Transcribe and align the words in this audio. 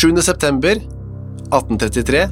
September 0.00 0.78
1833 1.50 2.22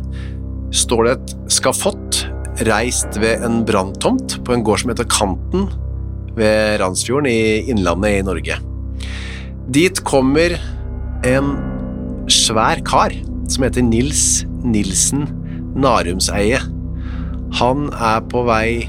står 0.72 1.04
det 1.04 1.12
et 1.18 1.32
skafott 1.52 2.22
reist 2.64 3.18
ved 3.20 3.44
en 3.44 3.58
branntomt 3.68 4.38
på 4.46 4.54
en 4.54 4.64
gård 4.64 4.80
som 4.80 4.92
heter 4.94 5.04
Kanten 5.12 5.66
ved 6.38 6.78
Randsfjorden 6.80 7.28
i 7.28 7.68
Innlandet 7.68 8.22
i 8.22 8.24
Norge. 8.24 8.56
Dit 9.68 10.00
kommer 10.08 10.56
en 11.28 11.52
svær 12.32 12.80
kar 12.88 13.12
som 13.52 13.68
heter 13.68 13.84
Nils 13.84 14.46
Nilsen 14.64 15.28
Narumseie. 15.76 16.64
Han 17.60 17.90
er 17.92 18.24
på 18.32 18.48
vei 18.48 18.88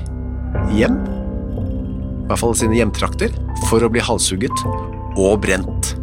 hjem, 0.72 1.02
i 1.04 2.28
hvert 2.32 2.46
fall 2.48 2.56
sine 2.56 2.80
hjemtrakter, 2.80 3.36
for 3.68 3.84
å 3.84 3.92
bli 3.92 4.08
halshugget 4.08 4.70
og 5.20 5.42
brent. 5.44 5.98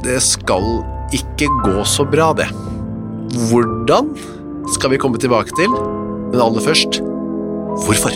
Det 0.00 0.16
skal 0.24 0.80
ikke 1.14 1.48
gå 1.64 1.84
så 1.88 2.04
bra, 2.08 2.32
det. 2.36 2.48
Hvordan 3.48 4.12
skal 4.74 4.92
vi 4.92 5.00
komme 5.00 5.20
tilbake 5.20 5.54
til, 5.56 5.70
men 5.72 6.40
aller 6.40 6.64
først 6.64 7.00
hvorfor? 7.84 8.12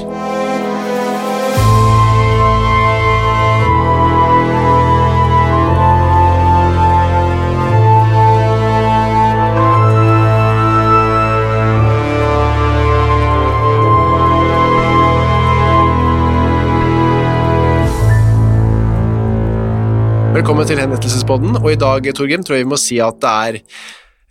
Velkommen 20.32 20.64
til 20.64 20.78
Henrettelsespodden, 20.80 21.58
og 21.58 21.66
i 21.68 21.76
dag, 21.76 22.06
Torgrim, 22.16 22.40
tror 22.40 22.56
jeg 22.56 22.64
vi 22.64 22.70
må 22.70 22.76
si 22.80 22.96
at 23.04 23.18
det 23.20 23.30
er 23.30 23.56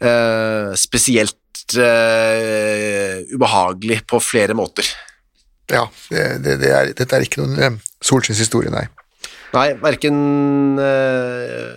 eh, 0.10 0.70
spesielt 0.82 1.76
eh, 1.78 3.20
ubehagelig 3.30 4.00
på 4.09 4.18
flere 4.18 4.56
måter. 4.58 4.88
Ja, 5.70 5.84
det, 6.09 6.24
det, 6.42 6.56
det 6.64 6.72
er, 6.74 6.90
dette 6.98 7.14
er 7.14 7.25
ikke 7.28 7.44
noen 7.44 7.62
eh, 7.62 7.78
solskinnshistorie, 8.02 8.74
nei. 8.74 8.88
Nei, 9.53 9.68
hverken 9.84 10.18
eh, 10.81 11.70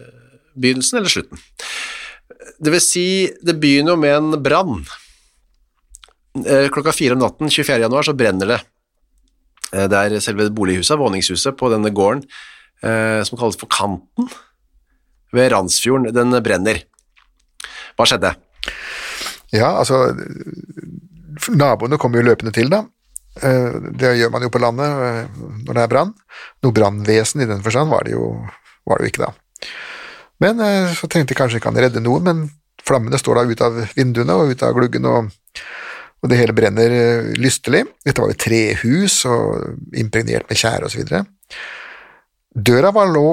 begynnelsen 0.57 1.03
eller 1.03 1.13
slutten. 1.13 1.45
Det 2.65 2.73
vil 2.73 2.85
si, 2.87 3.07
det 3.45 3.59
begynner 3.61 3.93
jo 3.93 3.99
med 4.07 4.17
en 4.23 4.41
brann. 4.41 4.81
Klokka 6.73 6.97
fire 6.97 7.13
om 7.19 7.21
natten 7.27 7.53
24. 7.53 7.77
januar 7.85 8.09
så 8.09 8.17
brenner 8.17 8.55
det. 8.55 8.61
Det 9.69 10.01
er 10.01 10.19
selve 10.25 10.49
bolighuset, 10.55 10.97
våningshuset 10.97 11.61
på 11.61 11.69
denne 11.77 11.93
gården 11.93 12.25
som 12.83 13.39
kalles 13.39 13.57
for 13.61 13.71
Kanten 13.73 14.27
ved 15.35 15.53
Randsfjorden. 15.53 16.11
Den 16.15 16.35
brenner. 16.45 16.83
Hva 17.97 18.07
skjedde? 18.09 18.35
Ja, 19.55 19.71
altså 19.79 20.15
Naboene 21.55 21.99
kommer 22.01 22.21
jo 22.21 22.29
løpende 22.29 22.53
til, 22.55 22.71
da. 22.73 22.85
Eh, 23.43 23.79
Det 23.99 24.15
gjør 24.19 24.31
man 24.35 24.45
jo 24.47 24.51
på 24.53 24.61
landet 24.63 25.07
eh, 25.07 25.39
når 25.67 25.73
det 25.75 25.83
er 25.85 25.93
brann. 25.93 26.13
Noe 26.63 26.75
brannvesen 26.75 27.43
i 27.43 27.49
den 27.51 27.63
forstand 27.65 27.91
var 27.91 28.07
det 28.07 28.15
jo, 28.15 28.29
var 28.87 28.99
det 28.99 29.07
jo 29.07 29.13
ikke 29.13 29.25
da. 29.27 29.33
Men 30.43 30.61
eh, 30.63 30.93
så 30.95 31.09
tenkte 31.11 31.35
jeg 31.35 31.41
kanskje 31.41 31.61
ikke 31.61 31.73
han 31.73 31.83
redde 31.83 32.03
noen, 32.05 32.27
men 32.27 32.45
flammene 32.85 33.19
står 33.21 33.41
da 33.41 33.47
ut 33.49 33.65
av 33.65 33.81
vinduene 33.97 34.37
og 34.39 34.53
ut 34.53 34.63
av 34.67 34.75
gluggen, 34.77 35.07
og, 35.09 35.31
og 36.23 36.31
det 36.31 36.39
hele 36.41 36.57
brenner 36.57 36.95
eh, 36.99 37.31
lystelig. 37.39 37.85
Dette 38.07 38.23
var 38.23 38.33
jo 38.35 38.43
trehus 38.47 39.21
og 39.31 39.97
impregnert 39.99 40.51
med 40.51 40.61
tjære 40.61 40.87
og 40.87 40.95
så 40.95 41.03
videre. 41.03 41.25
Døra 42.55 42.93
var 42.95 43.07
lå, 43.11 43.29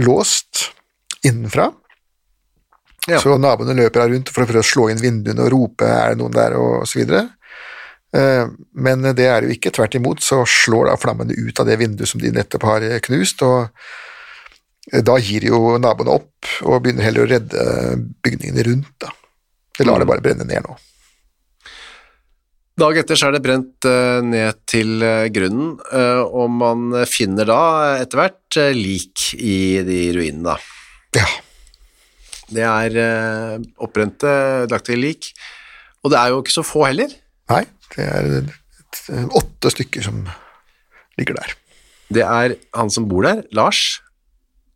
låst 0.00 0.70
innenfra, 1.24 1.70
Ja. 3.08 3.18
så 3.20 3.36
naboene 3.36 3.74
løper 3.76 4.00
her 4.00 4.08
rundt 4.14 4.30
for 4.32 4.44
å 4.44 4.48
prøve 4.48 4.62
å 4.64 4.64
slå 4.64 4.86
inn 4.90 5.00
vinduene 5.02 5.44
og 5.44 5.52
rope 5.52 5.84
'er 5.84 6.14
det 6.14 6.18
noen 6.18 6.32
der?' 6.32 6.56
og 6.56 6.86
så 6.88 6.98
videre. 7.04 7.30
Eh, 8.14 8.46
Men 8.74 9.02
det 9.02 9.26
er 9.26 9.40
det 9.40 9.48
jo 9.50 9.54
ikke. 9.58 9.72
Tvert 9.72 9.94
imot 9.94 10.20
så 10.20 10.44
slår 10.46 10.86
da 10.86 10.96
flammene 10.96 11.34
ut 11.36 11.60
av 11.60 11.66
det 11.66 11.78
vinduet 11.78 12.08
som 12.08 12.20
de 12.20 12.30
nettopp 12.30 12.62
har 12.62 12.80
eh, 12.82 13.00
knust, 13.00 13.42
og 13.42 13.68
eh, 14.92 15.00
da 15.02 15.16
gir 15.18 15.44
jo 15.44 15.76
naboene 15.78 16.14
opp 16.14 16.46
og 16.62 16.82
begynner 16.82 17.02
heller 17.02 17.26
å 17.26 17.28
redde 17.28 18.12
bygningene 18.22 18.64
rundt. 18.64 18.98
da. 19.00 19.10
De 19.76 19.84
lar 19.84 19.98
det 19.98 20.06
bare 20.06 20.20
brenne 20.22 20.44
ned 20.46 20.62
nå. 20.62 20.76
Dag 22.74 22.96
etter 22.98 23.14
så 23.14 23.28
er 23.28 23.36
det 23.36 23.44
brent 23.44 23.86
eh, 23.86 24.18
ned 24.26 24.56
til 24.66 25.02
eh, 25.06 25.28
grunnen, 25.30 25.76
eh, 25.94 26.22
og 26.26 26.48
man 26.50 26.88
finner 27.06 27.46
da 27.46 27.58
etter 28.00 28.18
hvert 28.18 28.58
lik 28.74 29.28
i 29.38 29.58
de 29.86 29.98
ruinene. 30.16 30.56
Ja, 31.14 31.28
Det 32.50 32.64
er 32.66 32.96
oppbrente, 33.78 34.32
lagt 34.70 34.88
til 34.90 34.98
lik, 35.00 35.30
og 36.02 36.10
det 36.10 36.18
er 36.18 36.32
jo 36.34 36.42
ikke 36.42 36.56
så 36.56 36.66
få 36.66 36.88
heller. 36.88 37.14
nei, 37.52 37.62
det 37.94 38.08
er 38.10 39.30
åtte 39.38 39.70
stykker 39.70 40.02
som 40.02 40.24
ligger 41.18 41.38
der. 41.38 41.54
Det 42.10 42.26
er 42.26 42.56
han 42.74 42.90
som 42.90 43.06
bor 43.08 43.22
der, 43.22 43.46
Lars 43.54 44.00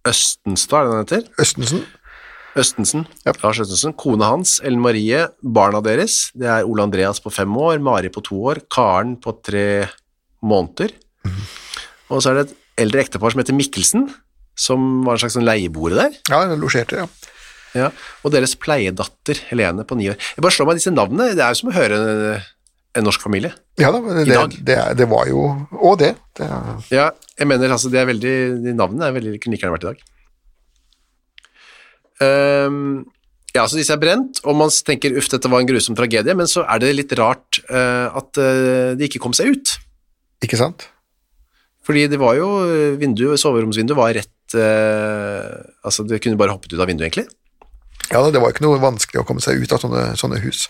Østenstad, 0.07 0.79
er 0.79 0.87
det 0.87 0.95
han 0.95 1.05
heter? 1.05 1.43
Østensen, 1.43 1.83
Østensen. 2.61 3.07
Ja. 3.27 3.33
Lars 3.43 3.61
Østensen. 3.63 3.95
Kone 3.99 4.27
hans, 4.29 4.59
Ellen 4.67 4.83
Marie, 4.85 5.25
barna 5.43 5.81
deres. 5.85 6.29
Det 6.37 6.49
er 6.51 6.67
Ole 6.69 6.85
Andreas 6.89 7.21
på 7.25 7.33
fem 7.35 7.55
år, 7.59 7.79
Mari 7.83 8.11
på 8.15 8.23
to 8.27 8.39
år, 8.53 8.61
Karen 8.73 9.17
på 9.23 9.35
tre 9.47 9.67
måneder. 10.45 10.93
Mm. 11.27 11.41
Og 12.15 12.23
så 12.25 12.31
er 12.33 12.39
det 12.41 12.45
et 12.49 12.57
eldre 12.85 13.03
ektepar 13.05 13.35
som 13.35 13.43
heter 13.43 13.57
Mikkelsen, 13.59 14.07
som 14.59 14.87
var 15.07 15.17
en 15.17 15.23
slags 15.25 15.37
sånn 15.39 15.47
leieboere 15.47 15.99
der. 15.99 16.21
ja, 16.31 16.45
losjerte, 16.59 17.03
ja. 17.05 17.09
Ja, 17.77 17.91
og 18.25 18.33
deres 18.33 18.55
pleiedatter 18.57 19.37
Helene 19.51 19.85
på 19.85 19.95
ni 19.99 20.07
år. 20.09 20.17
Jeg 20.17 20.43
bare 20.43 20.55
slår 20.57 20.71
meg 20.71 20.79
disse 20.79 20.91
navnene, 20.95 21.35
det 21.37 21.43
er 21.45 21.53
jo 21.53 21.59
som 21.61 21.69
å 21.69 21.75
høre 21.77 21.99
en, 22.01 22.47
en 22.97 23.05
norsk 23.05 23.21
familie. 23.21 23.51
Ja 23.79 23.91
da, 23.93 24.01
det, 24.01 24.39
det, 24.67 24.79
det 24.99 25.07
var 25.11 25.29
jo 25.29 25.43
Og 25.77 25.99
det. 26.01 26.15
det 26.41 26.49
er, 26.49 26.71
Ja, 26.91 27.05
jeg 27.39 27.47
mener 27.51 27.75
altså, 27.77 27.91
det 27.93 28.01
er 28.01 28.09
veldig, 28.09 28.33
de 28.65 28.73
navnene 28.75 29.11
er 29.11 29.19
veldig 29.19 29.35
kunne 29.45 29.55
like 29.55 29.67
gjerne 29.67 29.77
vært 29.77 29.85
i 29.85 29.91
dag. 29.93 30.01
Ehm, 32.25 33.07
ja, 33.55 33.65
så 33.65 33.79
disse 33.79 33.95
er 33.95 34.03
brent, 34.03 34.43
og 34.45 34.57
man 34.59 34.71
tenker 34.71 35.17
uff, 35.19 35.31
dette 35.33 35.51
var 35.51 35.63
en 35.63 35.69
grusom 35.71 35.97
tragedie, 35.99 36.37
men 36.37 36.51
så 36.51 36.65
er 36.69 36.83
det 36.83 36.95
litt 36.95 37.15
rart 37.19 37.61
uh, 37.71 38.13
at 38.21 38.39
uh, 38.39 38.95
de 38.99 39.09
ikke 39.09 39.23
kom 39.23 39.35
seg 39.37 39.55
ut. 39.55 39.75
ikke 40.45 40.61
sant? 40.61 40.87
Fordi 41.89 42.05
det 42.13 42.21
var 42.21 42.37
jo 42.37 42.49
vinduet, 43.01 43.41
soveromsvinduet 43.41 43.97
var 43.97 44.13
rett 44.13 44.57
uh, 44.61 45.57
Altså, 45.81 46.05
det 46.05 46.21
kunne 46.21 46.37
bare 46.37 46.53
hoppet 46.53 46.75
ut 46.75 46.83
av 46.83 46.91
vinduet, 46.91 47.09
egentlig. 47.09 47.25
Ja, 48.13 48.21
Det 48.31 48.41
var 48.41 48.53
ikke 48.53 48.65
noe 48.65 48.81
vanskelig 48.81 49.23
å 49.23 49.27
komme 49.29 49.43
seg 49.45 49.61
ut 49.61 49.73
av 49.73 49.81
sånne, 49.83 50.05
sånne 50.21 50.41
hus. 50.45 50.67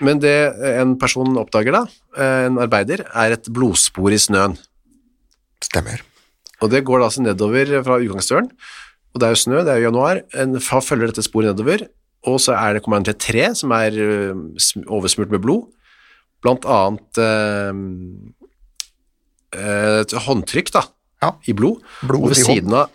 Men 0.00 0.20
det 0.22 0.34
en 0.80 0.96
person 1.00 1.36
oppdager 1.38 1.76
da, 1.76 1.82
eh, 2.16 2.46
en 2.48 2.58
arbeider, 2.62 3.04
er 3.14 3.36
et 3.36 3.50
blodspor 3.52 4.12
i 4.12 4.20
snøen. 4.20 4.56
Stemmer. 5.62 6.00
Og 6.60 6.70
det 6.72 6.84
går 6.84 7.00
da 7.00 7.08
altså 7.10 7.22
nedover 7.24 7.82
fra 7.84 8.00
utgangsdøren, 8.00 8.48
og 9.14 9.20
det 9.20 9.26
er 9.26 9.34
jo 9.34 9.40
snø, 9.42 9.62
det 9.66 9.72
er 9.72 9.80
jo 9.80 9.88
januar, 9.90 10.20
en 10.38 10.56
følger 10.60 11.10
dette 11.10 11.24
sporet 11.26 11.50
nedover, 11.50 11.86
og 12.28 12.36
så 12.42 12.52
er 12.54 12.74
det, 12.76 12.82
kommer 12.84 13.00
han 13.00 13.06
til 13.08 13.14
et 13.16 13.22
tre 13.24 13.46
som 13.58 13.72
er 13.74 13.96
oversmurt 14.86 15.32
med 15.32 15.40
blod, 15.42 15.66
blant 16.44 16.64
annet 16.68 17.20
eh, 17.20 17.72
et 20.04 20.12
håndtrykk 20.26 20.72
da, 20.76 20.84
Ja. 21.20 21.34
i 21.46 21.52
blod, 21.52 21.82
Blod 22.06 22.22
og 22.22 22.28
ved 22.32 22.38
siden 22.40 22.72
av, 22.74 22.88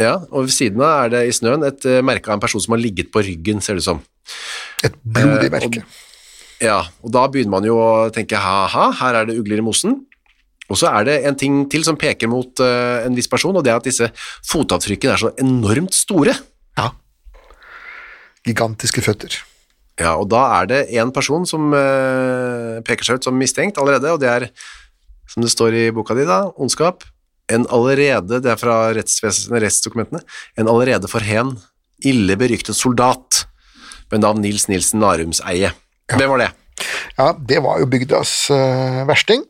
Ja, 0.00 0.14
og 0.32 0.46
ved 0.46 0.52
siden 0.54 0.80
av 0.80 1.04
er 1.04 1.08
det 1.12 1.22
i 1.28 1.32
snøen 1.36 1.64
et 1.68 1.84
eh, 1.84 2.00
merke 2.04 2.30
av 2.30 2.38
en 2.38 2.40
person 2.40 2.60
som 2.64 2.72
har 2.72 2.80
ligget 2.80 3.10
på 3.12 3.20
ryggen, 3.24 3.60
ser 3.60 3.76
det 3.76 3.82
ut 3.84 3.88
som. 3.90 4.00
Et 4.82 4.94
blodig 5.04 5.48
Eh, 5.50 5.52
merke. 5.52 5.82
Ja, 6.62 6.78
og 7.02 7.12
da 7.12 7.26
begynner 7.28 7.50
man 7.58 7.64
jo 7.66 7.76
å 7.76 8.08
tenke 8.14 8.38
ha-ha, 8.40 8.86
her 9.00 9.14
er 9.20 9.26
det 9.28 9.36
ugler 9.38 9.58
i 9.60 9.64
mosen. 9.66 10.06
Og 10.72 10.80
så 10.80 10.88
er 10.88 11.06
det 11.08 11.18
en 11.28 11.36
ting 11.38 11.62
til 11.72 11.84
som 11.84 11.98
peker 12.00 12.30
mot 12.32 12.64
uh, 12.64 13.04
en 13.04 13.16
viss 13.16 13.30
person, 13.30 13.54
og 13.54 13.64
det 13.64 13.74
er 13.74 13.80
at 13.80 13.88
disse 13.88 14.08
fotavtrykkene 14.48 15.14
er 15.14 15.20
så 15.20 15.32
enormt 15.42 15.96
store. 15.96 16.34
Ja. 16.80 16.90
Gigantiske 18.48 19.04
føtter. 19.04 19.36
Ja, 20.00 20.14
og 20.16 20.30
da 20.32 20.46
er 20.56 20.70
det 20.70 20.84
en 20.96 21.12
person 21.14 21.44
som 21.48 21.74
uh, 21.76 22.80
peker 22.86 23.06
seg 23.06 23.20
ut 23.20 23.28
som 23.28 23.36
mistenkt 23.36 23.80
allerede, 23.80 24.14
og 24.14 24.22
det 24.22 24.30
er, 24.30 24.48
som 25.28 25.44
det 25.44 25.52
står 25.52 25.76
i 25.76 25.90
boka 25.94 26.16
di 26.16 26.24
da, 26.28 26.46
ondskap, 26.56 27.04
en 27.52 27.66
allerede, 27.74 28.40
det 28.40 28.48
er 28.48 28.56
fra 28.60 28.76
rettsdokumentene, 28.96 30.22
en 30.56 30.70
allerede 30.70 31.10
for 31.10 31.24
hen 31.26 31.56
ille 32.08 32.36
beryktet 32.40 32.78
soldat 32.78 33.44
med 34.12 34.24
navn 34.24 34.40
Nils 34.44 34.66
Nilsen 34.70 35.02
Narumseie. 35.02 35.72
Hvem 36.12 36.32
var 36.32 36.40
det? 36.40 36.50
Ja, 37.18 37.32
det 37.36 37.60
var 37.64 37.82
jo 37.82 37.88
bygdas 37.90 38.32
uh, 38.50 39.02
versting. 39.08 39.44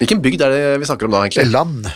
Hvilken 0.00 0.22
bygd 0.24 0.40
er 0.40 0.54
det 0.54 0.60
vi 0.80 0.88
snakker 0.88 1.06
om 1.06 1.12
da, 1.12 1.26
egentlig? 1.26 1.50
Land. 1.52 1.88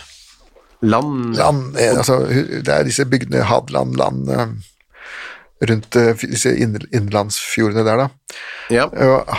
Land. 0.85 1.35
land 1.35 1.77
eh, 1.79 1.97
altså, 1.97 2.19
det 2.29 2.69
er 2.69 2.85
disse 2.85 3.05
bygdene 3.09 3.45
Hadeland, 3.49 3.95
land 3.97 4.29
eh, 4.29 4.51
rundt 5.69 5.97
eh, 5.97 6.25
disse 6.29 6.53
innenlandsfjordene 6.53 7.85
der, 7.87 8.03
da. 8.03 8.37
Ja, 8.69 8.85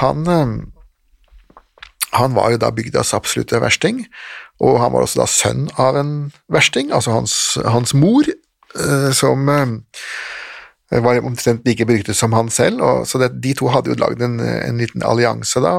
han, 0.01 0.27
han 2.17 2.35
var 2.35 2.51
jo 2.51 2.61
da 2.63 2.73
bygdas 2.75 3.15
absolutte 3.15 3.61
versting, 3.63 4.03
og 4.59 4.81
han 4.83 4.95
var 4.95 5.07
også 5.07 5.23
da 5.23 5.29
sønn 5.31 5.69
av 5.79 5.99
en 6.01 6.13
versting, 6.51 6.91
altså 6.95 7.15
hans, 7.15 7.35
hans 7.67 7.95
mor, 7.95 8.27
som 9.17 9.47
var 9.47 11.21
omtrent 11.25 11.65
like 11.67 11.87
beryktet 11.89 12.19
som 12.19 12.35
han 12.37 12.51
selv, 12.53 12.83
og, 12.83 13.07
så 13.09 13.21
det, 13.23 13.31
de 13.45 13.55
to 13.57 13.71
hadde 13.73 13.93
jo 13.93 13.99
lagd 14.01 14.23
en, 14.25 14.41
en 14.41 14.83
liten 14.83 15.05
allianse 15.07 15.63
da, 15.65 15.79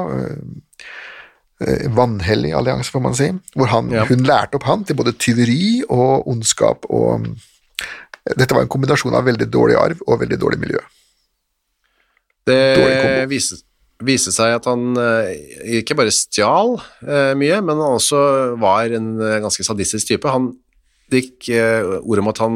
vannhellig 1.59 2.51
allianse, 2.54 2.92
får 2.94 3.01
man 3.01 3.15
si, 3.18 3.31
hvor 3.57 3.68
han, 3.71 3.89
Ja. 3.92 4.04
hun 4.06 4.24
lærte 4.27 4.56
opp 4.59 4.68
han 4.69 4.83
til 4.86 4.95
både 4.95 5.15
tyveri 5.18 5.81
og 5.89 6.27
ondskap, 6.30 6.86
og 6.89 7.25
dette 8.38 8.54
var 8.54 8.62
en 8.62 8.69
kombinasjon 8.69 9.15
av 9.18 9.25
veldig 9.25 9.48
dårlig 9.50 9.75
arv 9.80 10.04
og 10.07 10.19
veldig 10.21 10.38
dårlig 10.39 10.59
miljø. 10.62 10.80
Det 12.48 12.59
kombo. 12.77 13.27
viste, 13.31 13.57
viste 14.07 14.31
seg 14.31 14.54
at 14.56 14.68
han 14.69 14.95
eh, 15.01 15.33
ikke 15.81 15.98
bare 16.00 16.13
stjal 16.13 16.77
eh, 17.04 17.33
mye, 17.39 17.59
men 17.65 17.75
han 17.81 17.98
også 17.98 18.21
var 18.62 18.94
en 18.95 19.15
eh, 19.19 19.39
ganske 19.44 19.65
sadistisk 19.68 20.07
type. 20.13 20.30
Han 20.31 20.54
det 21.12 21.24
gikk 21.24 21.50
eh, 21.56 21.88
ord 22.04 22.19
om 22.19 22.27
at 22.31 22.39
han, 22.44 22.56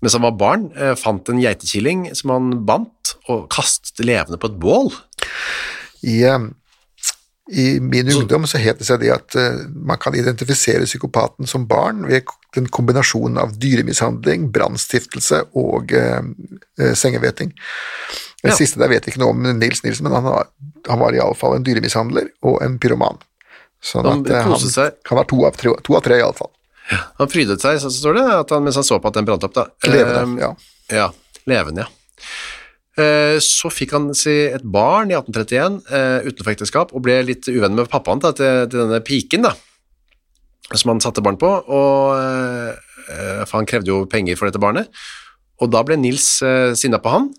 mens 0.00 0.14
han 0.16 0.24
var 0.24 0.36
barn, 0.40 0.68
eh, 0.76 0.94
fant 0.96 1.28
en 1.28 1.40
geitekilling 1.42 2.06
som 2.16 2.32
han 2.34 2.50
bandt 2.68 3.14
og 3.28 3.46
kastet 3.52 4.00
levende 4.04 4.40
på 4.40 4.48
et 4.50 4.58
bål. 4.60 4.88
I, 6.08 6.22
eh, 6.24 6.48
I 7.50 7.80
min 7.82 8.06
ungdom 8.14 8.44
så 8.46 8.58
het 8.62 8.78
det 8.78 8.86
seg 8.86 9.00
det 9.02 9.08
at 9.10 9.34
eh, 9.34 9.56
man 9.74 9.98
kan 9.98 10.14
identifisere 10.14 10.84
psykopaten 10.86 11.48
som 11.50 11.64
barn 11.66 12.04
ved 12.06 12.28
den 12.54 12.68
kombinasjonen 12.70 13.38
av 13.42 13.56
dyremishandling, 13.58 14.48
brannstiftelse 14.54 15.40
og 15.58 15.90
eh, 15.92 16.20
eh, 16.78 16.92
sengeveting. 16.94 17.50
Det 18.42 18.52
Ja. 18.52 18.56
siste 18.56 18.78
der 18.80 18.88
vet 18.88 19.04
jeg 19.04 19.12
ikke 19.14 19.20
noe 19.24 19.34
om 19.34 19.42
Nils 19.58 19.82
Nilsen, 19.84 20.06
men 20.06 20.14
han 20.16 20.24
var, 20.24 20.46
han 20.88 20.98
var 21.02 21.12
iallfall 21.18 21.56
en 21.58 21.66
dyremishandler 21.66 22.30
og 22.46 22.62
en 22.64 22.78
pyroman. 22.80 23.18
Sånn 23.82 24.06
Han 24.06 24.22
at 24.24 24.30
eh, 24.30 24.42
han 24.46 24.58
seg. 24.70 24.96
kan 25.04 25.18
være 25.18 25.28
to 25.34 25.42
av 25.48 25.56
tre, 25.58 25.74
to 25.84 25.96
av 25.98 26.02
tre 26.06 26.20
iallfall. 26.22 26.50
Han 27.18 27.28
frydet 27.30 27.60
seg, 27.62 27.78
så 27.82 27.90
står 27.92 28.14
det, 28.16 28.24
han, 28.50 28.64
mens 28.64 28.78
han 28.80 28.84
så 28.86 28.98
på 29.00 29.08
at 29.12 29.14
den 29.18 29.26
brant 29.28 29.44
opp. 29.46 29.54
Da. 29.54 29.66
Levende, 29.86 30.22
Eh, 30.38 30.46
ja. 30.46 30.54
Ja, 30.90 31.10
levende, 31.46 31.84
ja. 31.86 32.24
Eh, 32.98 33.38
Så 33.38 33.70
fikk 33.70 33.94
han 33.94 34.10
si 34.18 34.32
et 34.50 34.64
barn 34.66 35.12
i 35.12 35.16
1831 35.16 35.80
eh, 35.94 36.26
utenfor 36.26 36.54
ekteskap, 36.54 36.94
og 36.94 37.04
ble 37.06 37.20
litt 37.26 37.46
uvenn 37.50 37.76
med 37.78 37.90
pappaen 37.90 38.22
til, 38.24 38.34
til 38.34 38.74
denne 38.74 39.02
piken 39.06 39.46
da, 39.46 39.54
som 40.74 40.94
han 40.94 41.02
satte 41.02 41.22
barn 41.22 41.38
på, 41.40 41.50
og, 41.50 42.16
eh, 42.18 43.44
for 43.46 43.60
han 43.60 43.68
krevde 43.70 43.92
jo 43.92 44.04
penger 44.10 44.38
for 44.38 44.50
dette 44.50 44.62
barnet. 44.62 44.90
Og 45.60 45.70
da 45.70 45.82
ble 45.84 45.98
Nils 46.00 46.38
sinna 46.80 47.00
på 47.02 47.12
han, 47.12 47.30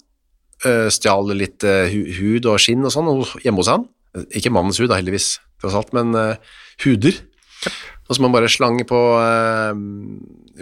stjal 0.93 1.31
litt 1.33 1.63
hud 1.65 2.45
og 2.45 2.59
skinn 2.61 2.85
og 2.85 2.91
sånn 2.93 3.07
hjemme 3.41 3.63
hos 3.63 3.71
han. 3.71 3.87
Ikke 4.29 4.51
mannens 4.53 4.77
hud 4.77 4.91
da, 4.91 4.99
heldigvis, 4.99 5.39
tross 5.57 5.73
alt, 5.79 5.89
men 5.97 6.13
huder. 6.13 6.37
huder. 6.85 7.17
Og 8.11 8.17
som 8.17 8.25
han 8.27 8.33
bare 8.35 8.49
slang 8.51 8.81
på 8.89 8.97
uh, 9.23 9.71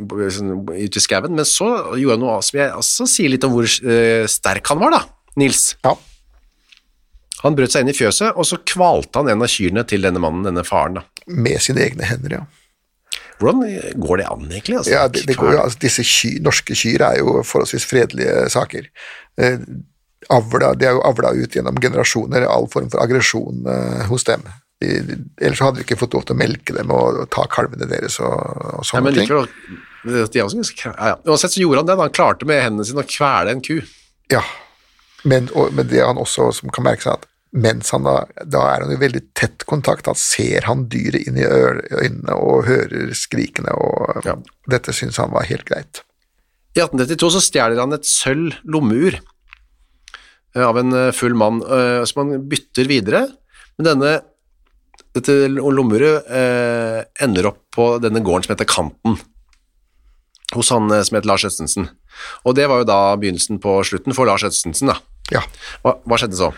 på- 0.05 0.27
sånn, 0.35 0.51
ut 0.69 0.99
i 0.99 1.01
skauen. 1.01 1.33
Men 1.33 1.47
så 1.49 1.69
gjorde 1.97 2.19
han 2.19 2.21
noe 2.27 2.35
som 2.45 2.59
jeg 2.61 2.75
også 2.77 3.07
sier 3.09 3.33
litt 3.33 3.47
om 3.47 3.55
hvor 3.55 3.65
uh, 3.65 4.27
sterk 4.29 4.69
han 4.69 4.81
var, 4.83 4.93
da, 4.93 5.01
Nils. 5.41 5.71
Ja. 5.87 5.95
Han 7.41 7.55
brøt 7.57 7.71
seg 7.73 7.85
inn 7.85 7.93
i 7.93 7.95
fjøset, 7.97 8.35
og 8.35 8.45
så 8.45 8.59
kvalte 8.67 9.21
han 9.21 9.31
en 9.33 9.41
av 9.45 9.49
kyrne 9.49 9.85
til 9.87 10.03
denne 10.05 10.21
mannen, 10.21 10.45
denne 10.45 10.65
faren. 10.67 10.99
da. 10.99 11.05
Med 11.31 11.61
sine 11.63 11.81
egne 11.87 12.05
hender, 12.09 12.37
ja. 12.41 12.45
Hvordan 13.39 13.61
går 14.03 14.19
det 14.19 14.25
an, 14.27 14.41
egentlig? 14.51 14.75
Altså, 14.81 14.91
Ja, 14.91 15.05
det, 15.07 15.21
det 15.29 15.37
går 15.39 15.55
altså, 15.61 15.79
disse 15.79 16.03
ky, 16.03 16.33
norske 16.43 16.75
kyr 16.75 17.05
er 17.07 17.21
jo 17.21 17.37
forholdsvis 17.47 17.85
fredelige 17.87 18.49
saker. 18.51 18.89
Eh, 19.39 19.61
avla, 20.35 20.73
de 20.75 20.89
er 20.89 20.97
jo 20.97 21.05
avla 21.07 21.31
ut 21.37 21.55
gjennom 21.55 21.79
generasjoner 21.79 22.43
all 22.51 22.67
form 22.73 22.89
for 22.91 22.99
aggresjon 22.99 23.63
eh, 23.71 24.03
hos 24.11 24.27
dem. 24.27 24.43
De, 24.79 24.89
de, 25.03 25.15
ellers 25.43 25.59
hadde 25.59 25.81
vi 25.81 25.83
ikke 25.83 25.97
fått 25.99 26.13
lov 26.15 26.23
til 26.23 26.37
å 26.37 26.39
melke 26.39 26.71
dem 26.77 26.91
og, 26.95 27.17
og 27.19 27.29
ta 27.35 27.43
kalvene 27.51 27.87
deres 27.89 28.15
og, 28.23 28.31
og 28.31 28.77
Nei, 28.79 28.85
sånne 28.87 29.01
men 29.09 29.17
ting. 29.17 29.25
likevel, 29.27 30.29
de 30.31 30.39
er 30.39 30.45
også 30.45 30.61
ja, 30.85 30.93
ja. 31.11 31.15
Uansett 31.27 31.51
så 31.57 31.59
gjorde 31.65 31.81
han 31.81 31.89
det, 31.89 31.97
han 31.99 32.13
klarte 32.15 32.47
med 32.47 32.61
hendene 32.63 32.87
sine 32.87 33.03
å 33.03 33.09
kvele 33.09 33.51
en 33.57 33.63
ku. 33.65 33.81
Ja, 34.31 34.43
men, 35.27 35.49
og, 35.51 35.73
men 35.75 35.89
det 35.91 35.99
han 36.05 36.21
også 36.21 36.47
som 36.55 36.71
kan 36.71 36.87
merke 36.87 37.03
seg 37.03 37.17
at 37.17 37.27
mens 37.59 37.89
han 37.91 38.05
da, 38.05 38.21
da 38.45 38.61
er 38.71 38.85
han 38.85 38.93
i 38.93 38.99
veldig 39.01 39.23
tett 39.35 39.65
kontakt, 39.67 40.05
da 40.05 40.13
ser 40.15 40.67
han 40.69 40.85
dyret 40.91 41.25
inn 41.27 41.39
i 41.41 41.47
øynene 41.49 42.35
og 42.37 42.67
hører 42.69 43.11
skrikene, 43.17 43.73
og 43.73 44.21
Ja. 44.27 44.35
dette 44.69 44.93
syns 44.95 45.17
han 45.19 45.33
var 45.33 45.47
helt 45.49 45.65
greit. 45.67 46.03
I 46.77 46.83
1832 46.85 47.31
så 47.35 47.41
stjeler 47.41 47.81
han 47.81 47.97
et 47.97 48.05
sølv 48.07 48.53
lommeur 48.69 49.17
eh, 50.55 50.63
av 50.63 50.77
en 50.77 50.93
eh, 50.93 51.11
full 51.17 51.33
mann, 51.35 51.63
eh, 51.65 52.03
som 52.07 52.21
han 52.29 52.45
bytter 52.47 52.87
videre. 52.87 53.25
Men 53.79 53.87
denne, 53.91 54.13
dette 55.17 55.35
Lommerud 55.50 56.29
eh, 56.29 57.01
ender 57.23 57.50
opp 57.51 57.63
på 57.75 57.91
denne 58.03 58.21
gården 58.25 58.45
som 58.45 58.56
heter 58.56 58.69
Kanten, 58.69 59.17
hos 60.56 60.71
han 60.73 60.91
eh, 60.94 61.06
som 61.06 61.17
heter 61.17 61.31
Lars 61.31 61.47
Østensen. 61.50 61.89
Og 62.45 62.57
det 62.57 62.67
var 62.69 62.81
jo 62.83 62.89
da 62.89 63.00
begynnelsen 63.19 63.61
på 63.63 63.80
slutten 63.87 64.16
for 64.18 64.30
Lars 64.30 64.45
Østensen, 64.47 64.92
da. 64.92 64.99
Ja. 65.33 65.44
Hva, 65.83 65.97
hva 66.09 66.18
skjedde 66.18 66.39
så? 66.39 66.51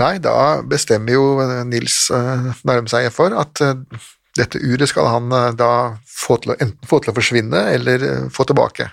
Nei, 0.00 0.14
da 0.22 0.60
bestemmer 0.66 1.16
jo 1.16 1.26
eh, 1.44 1.60
Nils 1.68 2.06
uh, 2.14 2.52
seg 2.88 3.10
for 3.14 3.34
at 3.36 3.62
eh, 3.64 4.00
dette 4.38 4.60
uret 4.62 4.90
skal 4.90 5.08
han 5.10 5.32
eh, 5.34 5.50
da 5.58 5.98
få 6.06 6.38
til 6.42 6.54
enten 6.56 6.88
få 6.88 7.00
til 7.02 7.12
å 7.12 7.16
forsvinne 7.16 7.64
eller 7.74 8.06
eh, 8.06 8.28
få 8.32 8.46
tilbake. 8.48 8.88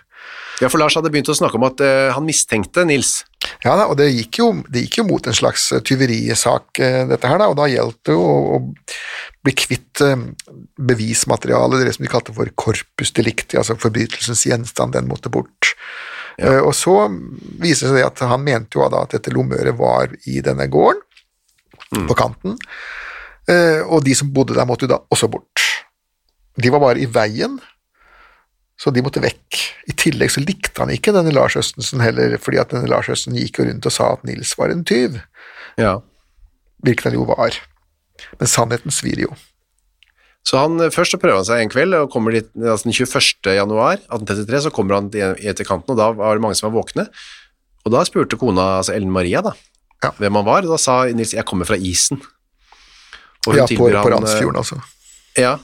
Ja, 0.58 0.70
for 0.74 0.82
Lars 0.82 0.96
hadde 0.98 1.12
begynt 1.14 1.30
å 1.30 1.36
snakke 1.38 1.60
om 1.60 1.68
at 1.68 1.82
uh, 1.86 2.10
han 2.16 2.26
mistenkte 2.26 2.82
Nils. 2.88 3.20
Ja 3.62 3.76
da, 3.78 3.86
og 3.92 4.00
det 4.00 4.08
gikk 4.10 4.40
jo, 4.42 4.48
det 4.74 4.88
gikk 4.88 5.00
jo 5.02 5.06
mot 5.08 5.28
en 5.30 5.36
slags 5.38 5.68
eh, 5.76 5.84
tyverisak, 5.86 6.82
uh, 6.82 7.04
dette 7.12 7.30
her, 7.30 7.38
da, 7.38 7.50
og 7.52 7.60
da 7.60 7.68
gjaldt 7.70 8.00
det 8.10 8.16
jo 8.16 8.24
å, 8.26 8.58
å 8.58 9.46
bli 9.46 9.54
kvitt 9.54 10.02
uh, 10.02 10.16
bevismaterialet, 10.90 11.86
det 11.86 11.94
som 11.94 12.08
de 12.08 12.12
kalte 12.12 12.34
for 12.34 12.50
corpus 12.58 13.14
delicti, 13.14 13.60
altså 13.62 13.78
forbrytelsens 13.78 14.48
gjenstand, 14.50 14.98
den 14.98 15.10
måtte 15.12 15.32
bort. 15.34 15.76
Eh, 16.38 16.60
Og 16.62 16.74
så 16.78 16.94
viser 17.62 17.90
det 17.90 18.02
seg 18.02 18.04
at 18.06 18.26
han 18.30 18.44
mente 18.46 18.78
jo 18.78 18.86
da 18.94 19.06
at 19.06 19.14
dette 19.16 19.34
lommøret 19.34 19.78
var 19.78 20.12
i 20.30 20.42
denne 20.46 20.68
gården, 20.70 21.02
på 21.88 22.16
kanten, 22.20 22.58
og 23.88 24.02
de 24.04 24.12
som 24.18 24.28
bodde 24.36 24.58
der 24.58 24.66
måtte 24.68 24.84
jo 24.84 24.90
da 24.92 24.98
også 25.14 25.30
bort. 25.32 25.62
De 26.60 26.68
var 26.74 26.82
bare 26.84 27.00
i 27.00 27.08
veien, 27.08 27.54
så 28.78 28.92
de 28.94 29.02
måtte 29.02 29.22
vekk. 29.24 29.58
I 29.90 29.96
tillegg 29.98 30.30
så 30.34 30.44
likte 30.46 30.84
han 30.84 30.92
ikke 30.94 31.14
denne 31.16 31.34
Lars 31.34 31.56
Østensen 31.58 32.02
heller, 32.04 32.38
fordi 32.38 32.60
at 32.62 32.70
denne 32.70 32.90
Lars 32.92 33.10
Østensen 33.10 33.40
gikk 33.42 33.58
jo 33.60 33.66
rundt 33.72 33.86
og 33.90 33.92
sa 33.96 34.12
at 34.14 34.24
Nils 34.28 34.54
var 34.60 34.70
en 34.74 34.84
tyv, 34.86 35.20
Ja. 35.78 36.00
hvilket 36.86 37.10
han 37.10 37.14
jo 37.18 37.26
var. 37.26 37.58
Men 38.40 38.48
sannheten 38.48 38.94
svir 38.94 39.20
jo. 39.26 39.34
Så 40.48 40.58
han, 40.62 40.80
eh, 40.80 40.90
først 40.94 41.12
så 41.12 41.20
prøver 41.20 41.42
han 41.42 41.46
seg 41.46 41.60
en 41.62 41.70
kveld, 41.74 41.94
og 41.98 42.12
kommer 42.14 42.32
dit, 42.32 42.48
altså 42.56 42.84
den 42.88 42.94
21. 42.94 43.52
januar 43.58 43.98
1833, 44.08 44.62
så 44.64 44.72
kommer 44.72 44.94
han 44.96 45.10
til- 45.12 45.36
etter 45.44 45.66
kanten, 45.66 45.92
og 45.92 45.98
da 45.98 46.12
var 46.14 46.36
det 46.36 46.42
mange 46.42 46.56
som 46.56 46.72
var 46.72 46.82
våkne. 46.82 47.08
Og 47.86 47.92
da 47.92 48.04
spurte 48.06 48.38
kona, 48.40 48.78
altså 48.80 48.96
Ellen 48.96 49.12
Maria, 49.12 49.42
da, 49.42 49.52
Ja. 50.04 50.12
hvem 50.12 50.36
han 50.36 50.46
var, 50.46 50.60
og 50.64 50.70
da 50.70 50.78
sa 50.78 51.04
Nils, 51.12 51.32
jeg 51.34 51.44
kommer 51.46 51.66
fra 51.66 51.76
isen. 51.76 52.22
Ja, 53.48 53.66
på, 53.66 53.76
på 53.78 53.90
eh, 53.90 54.04
Randsfjorden, 54.04 54.56
altså. 54.56 54.82
Ja, 55.38 55.58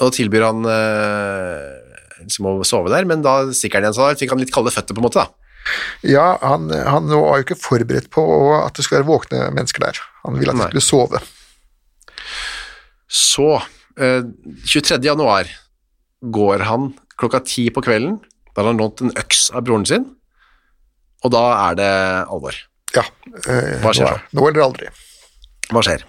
og 0.00 0.12
tilbyr 0.12 0.44
han 0.46 0.64
eh, 0.66 1.87
liksom 2.24 2.48
å 2.50 2.54
sove 2.66 2.90
der, 2.92 3.04
men 3.08 3.22
da 3.24 3.40
stikker 3.54 3.78
han 3.78 3.88
igjen, 3.88 3.96
så 3.96 4.08
da 4.08 4.18
fikk 4.18 4.32
han 4.34 4.40
litt 4.42 4.52
kalde 4.54 4.72
føtter 4.74 4.96
på 4.96 5.02
en 5.02 5.06
måte, 5.08 5.24
da. 5.24 5.28
Ja, 6.08 6.38
han, 6.40 6.70
han 6.72 7.10
var 7.12 7.40
jo 7.40 7.44
ikke 7.44 7.58
forberedt 7.60 8.08
på 8.14 8.22
at 8.62 8.74
det 8.78 8.84
skulle 8.86 9.02
være 9.02 9.10
våkne 9.10 9.40
mennesker 9.52 9.82
der. 9.84 9.98
Han 10.24 10.38
ville 10.38 10.54
at 10.54 10.72
de 10.72 10.80
skulle 10.80 10.86
sove. 10.86 11.20
Så, 13.08 13.48
eh, 14.00 14.22
23. 14.64 14.98
januar 15.04 15.48
går 16.22 16.64
han 16.68 16.92
klokka 17.18 17.40
ti 17.46 17.68
på 17.74 17.82
kvelden, 17.84 18.20
Da 18.54 18.62
har 18.64 18.72
han 18.72 18.80
lånt 18.80 19.00
en 19.04 19.12
øks 19.14 19.52
av 19.54 19.62
broren 19.62 19.84
sin, 19.86 20.04
og 21.22 21.30
da 21.30 21.42
er 21.68 21.74
det 21.78 21.90
alvor. 22.26 22.56
Ja. 22.96 23.04
eh, 23.46 23.76
Hva 23.84 23.92
skjer 23.94 24.08
nå, 24.32 24.40
nå 24.40 24.48
eller 24.48 24.64
aldri. 24.64 24.88
Hva 25.70 25.82
skjer? 25.86 26.02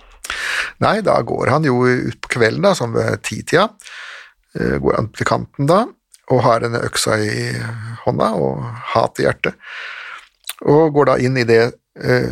Nei, 0.82 0.96
da 1.06 1.20
går 1.22 1.52
han 1.54 1.68
jo 1.68 1.76
ut 1.86 2.18
på 2.24 2.32
kvelden, 2.40 2.64
da, 2.66 2.72
som 2.74 2.94
ved 2.96 3.22
titida. 3.22 3.68
Eh, 4.58 4.80
Går 4.82 4.96
han 4.98 5.10
til 5.14 5.28
kanten 5.30 5.68
da, 5.70 5.84
og 6.30 6.44
har 6.46 6.64
denne 6.64 6.82
øksa 6.86 7.18
i 7.22 7.54
hånda 8.06 8.34
og 8.38 8.66
hat 8.94 9.22
i 9.22 9.26
hjertet. 9.26 9.58
Og 10.70 10.94
går 10.94 11.12
da 11.12 11.16
inn 11.24 11.40
i 11.40 11.48
det 11.48 11.62
eh, 11.66 12.30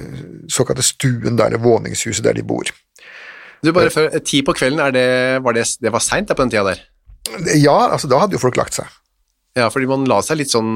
såkalte 0.51 0.85
stuen, 0.85 1.37
der, 1.39 1.49
eller 1.49 1.63
våningshuset 1.63 2.25
der 2.25 2.37
de 2.37 2.45
bor. 2.45 2.69
Du, 3.63 3.71
bare 3.73 3.91
før, 3.93 4.11
eh, 4.11 4.21
Ti 4.21 4.43
på 4.45 4.55
kvelden, 4.57 4.83
det, 4.93 5.07
var 5.43 5.57
det, 5.57 5.65
det 5.81 5.93
var 5.93 6.03
seint 6.03 6.29
på 6.29 6.43
den 6.43 6.53
tida 6.53 6.67
der? 6.69 6.85
Ja, 7.57 7.77
altså 7.89 8.09
da 8.11 8.21
hadde 8.21 8.37
jo 8.37 8.43
folk 8.43 8.59
lagt 8.59 8.77
seg. 8.77 8.91
Ja, 9.57 9.71
fordi 9.73 9.87
man 9.89 10.05
la 10.05 10.19
seg 10.21 10.37
litt 10.37 10.51
sånn 10.53 10.67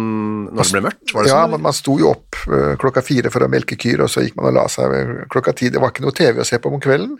når 0.50 0.64
det 0.64 0.74
ble 0.74 0.84
mørkt? 0.88 1.12
Var 1.14 1.26
det 1.26 1.30
ja, 1.30 1.44
sånn? 1.44 1.54
man, 1.54 1.64
man 1.68 1.76
sto 1.78 2.00
jo 2.02 2.10
opp 2.16 2.40
eh, 2.50 2.74
klokka 2.82 3.04
fire 3.06 3.30
for 3.34 3.46
å 3.46 3.52
melke 3.52 3.78
kyr, 3.80 4.02
og 4.08 4.10
så 4.10 4.26
gikk 4.26 4.40
man 4.40 4.50
og 4.50 4.58
la 4.58 4.66
seg 4.72 5.28
klokka 5.32 5.54
ti. 5.58 5.70
Det 5.70 5.82
var 5.82 5.94
ikke 5.94 6.08
noe 6.08 6.18
TV 6.18 6.42
å 6.42 6.48
se 6.48 6.58
på 6.62 6.72
om 6.72 6.82
kvelden, 6.82 7.20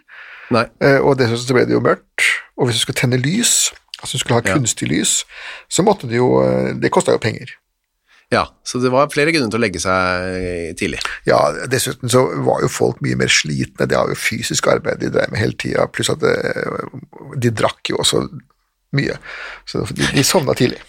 Nei. 0.56 0.66
eh, 0.82 0.98
og 0.98 1.20
dessuten 1.20 1.46
så 1.46 1.58
ble 1.60 1.68
det 1.70 1.78
jo 1.78 1.84
mørkt. 1.86 2.26
Og 2.58 2.68
hvis 2.68 2.80
du 2.80 2.86
skulle 2.88 3.02
tenne 3.04 3.22
lys, 3.22 3.70
altså 4.02 4.20
skulle 4.20 4.40
ha 4.42 4.46
Ja. 4.46 4.56
kunstig 4.58 4.90
lys, 4.92 5.22
så 5.70 5.84
måtte 5.86 6.08
det 6.10 6.18
jo 6.18 6.42
eh, 6.44 6.74
Det 6.82 6.92
kosta 6.92 7.12
jo 7.16 7.22
penger. 7.22 7.54
Ja, 8.32 8.46
så 8.64 8.80
det 8.80 8.88
var 8.94 9.10
flere 9.12 9.34
grunner 9.36 9.50
til 9.52 9.60
å 9.60 9.64
legge 9.66 9.80
seg 9.84 10.28
eh, 10.40 10.70
tidlig. 10.80 11.02
Ja, 11.28 11.40
dessuten 11.68 12.08
så 12.10 12.22
var 12.46 12.62
jo 12.64 12.70
folk 12.72 13.02
mye 13.04 13.18
mer 13.20 13.28
slitne, 13.28 13.88
det 13.92 13.98
var 13.98 14.08
jo 14.08 14.16
fysisk 14.16 14.70
arbeid 14.72 15.02
de 15.04 15.10
drev 15.12 15.34
med 15.34 15.42
hele 15.42 15.58
tida, 15.60 15.84
pluss 15.92 16.10
at 16.14 16.22
det, 16.24 16.38
de 17.44 17.52
drakk 17.52 17.92
jo 17.92 18.00
også 18.00 18.22
mye. 18.96 19.18
Så 19.68 19.84
de, 19.92 20.08
de 20.16 20.24
sovna 20.24 20.56
tidlig. 20.56 20.80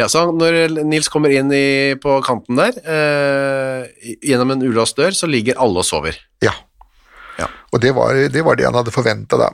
Ja, 0.00 0.08
så 0.08 0.24
når 0.32 0.82
Nils 0.88 1.10
kommer 1.12 1.30
inn 1.30 1.50
i, 1.54 1.94
på 2.00 2.18
kanten 2.26 2.58
der, 2.58 2.74
eh, 2.88 4.14
gjennom 4.24 4.54
en 4.56 4.62
ulåst 4.66 4.96
dør, 4.98 5.14
så 5.14 5.28
ligger 5.30 5.60
alle 5.62 5.82
og 5.84 5.86
sover. 5.86 6.18
Ja. 6.42 6.54
Ja. 7.38 7.46
Og 7.70 7.78
det 7.84 7.92
var, 7.94 8.16
det 8.32 8.42
var 8.42 8.56
det 8.58 8.66
han 8.66 8.74
hadde 8.80 8.90
forventa, 8.94 9.38
da. 9.38 9.52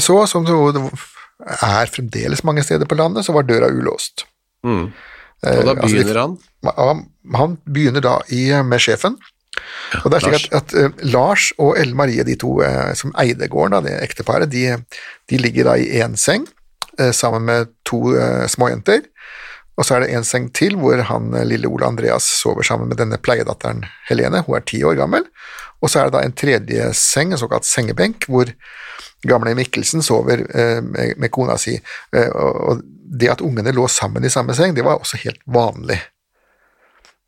Så, 0.00 0.16
som 0.30 0.46
er 1.44 1.92
fremdeles 1.92 2.44
mange 2.44 2.64
steder 2.64 2.88
på 2.88 2.98
landet, 2.98 3.26
så 3.26 3.34
var 3.36 3.46
døra 3.48 3.68
ulåst. 3.68 4.24
Mm. 4.64 4.88
Og 4.88 5.62
da 5.66 5.74
Eh, 5.74 5.76
altså, 5.76 5.96
begynner 5.96 6.20
han 6.20 7.06
Han, 7.36 7.58
begynner 7.64 8.00
da 8.00 8.18
i, 8.32 8.50
med 8.62 8.80
sjefen. 8.82 9.18
Og 10.04 10.10
det 10.10 10.18
er 10.18 10.24
slik 10.24 10.46
at, 10.52 10.72
at 10.72 10.74
eh, 10.76 11.04
Lars 11.12 11.50
og 11.58 11.76
Ellen 11.80 11.96
Marie, 11.96 12.24
de 12.24 12.36
to 12.38 12.60
eh, 12.64 12.92
som 12.98 13.14
eide 13.20 13.48
gården, 13.48 13.76
da, 13.76 13.82
det 13.84 13.96
ekteparet, 14.04 14.50
de, 14.52 14.76
de 15.30 15.40
ligger 15.40 15.70
da 15.70 15.76
i 15.80 16.02
én 16.02 16.16
seng 16.20 16.46
eh, 16.98 17.12
sammen 17.12 17.46
med 17.48 17.72
to 17.88 18.02
uh, 18.14 18.46
småjenter. 18.50 19.06
Og 19.76 19.84
så 19.84 19.96
er 19.96 20.04
det 20.04 20.16
en 20.16 20.24
seng 20.24 20.48
til 20.56 20.76
hvor 20.80 21.00
han 21.10 21.30
eh, 21.36 21.46
lille 21.48 21.68
Ole 21.68 21.88
Andreas 21.88 22.26
sover 22.40 22.64
sammen 22.66 22.90
med 22.90 23.00
denne 23.00 23.20
pleiedatteren 23.20 23.84
Helene, 24.08 24.42
hun 24.46 24.58
er 24.58 24.64
ti 24.66 24.82
år 24.86 24.96
gammel. 24.98 25.28
Og 25.84 25.92
så 25.92 26.00
er 26.00 26.08
det 26.08 26.16
da 26.16 26.24
en 26.24 26.36
tredje 26.36 26.90
seng, 26.96 27.34
en 27.34 27.40
såkalt 27.40 27.68
sengebenk, 27.68 28.24
hvor 28.32 28.50
gamle 29.26 29.52
Mikkelsen 29.58 30.04
sover 30.04 30.46
eh, 30.48 30.80
med, 30.84 31.16
med 31.20 31.32
kona 31.34 31.58
si. 31.60 31.76
Eh, 32.16 32.28
og, 32.32 32.84
det 33.16 33.28
at 33.30 33.42
ungene 33.44 33.70
lå 33.70 33.84
sammen 33.88 34.24
i 34.26 34.30
samme 34.32 34.54
seng, 34.56 34.72
det 34.74 34.82
var 34.82 34.98
også 34.98 35.20
helt 35.22 35.38
vanlig. 35.46 36.00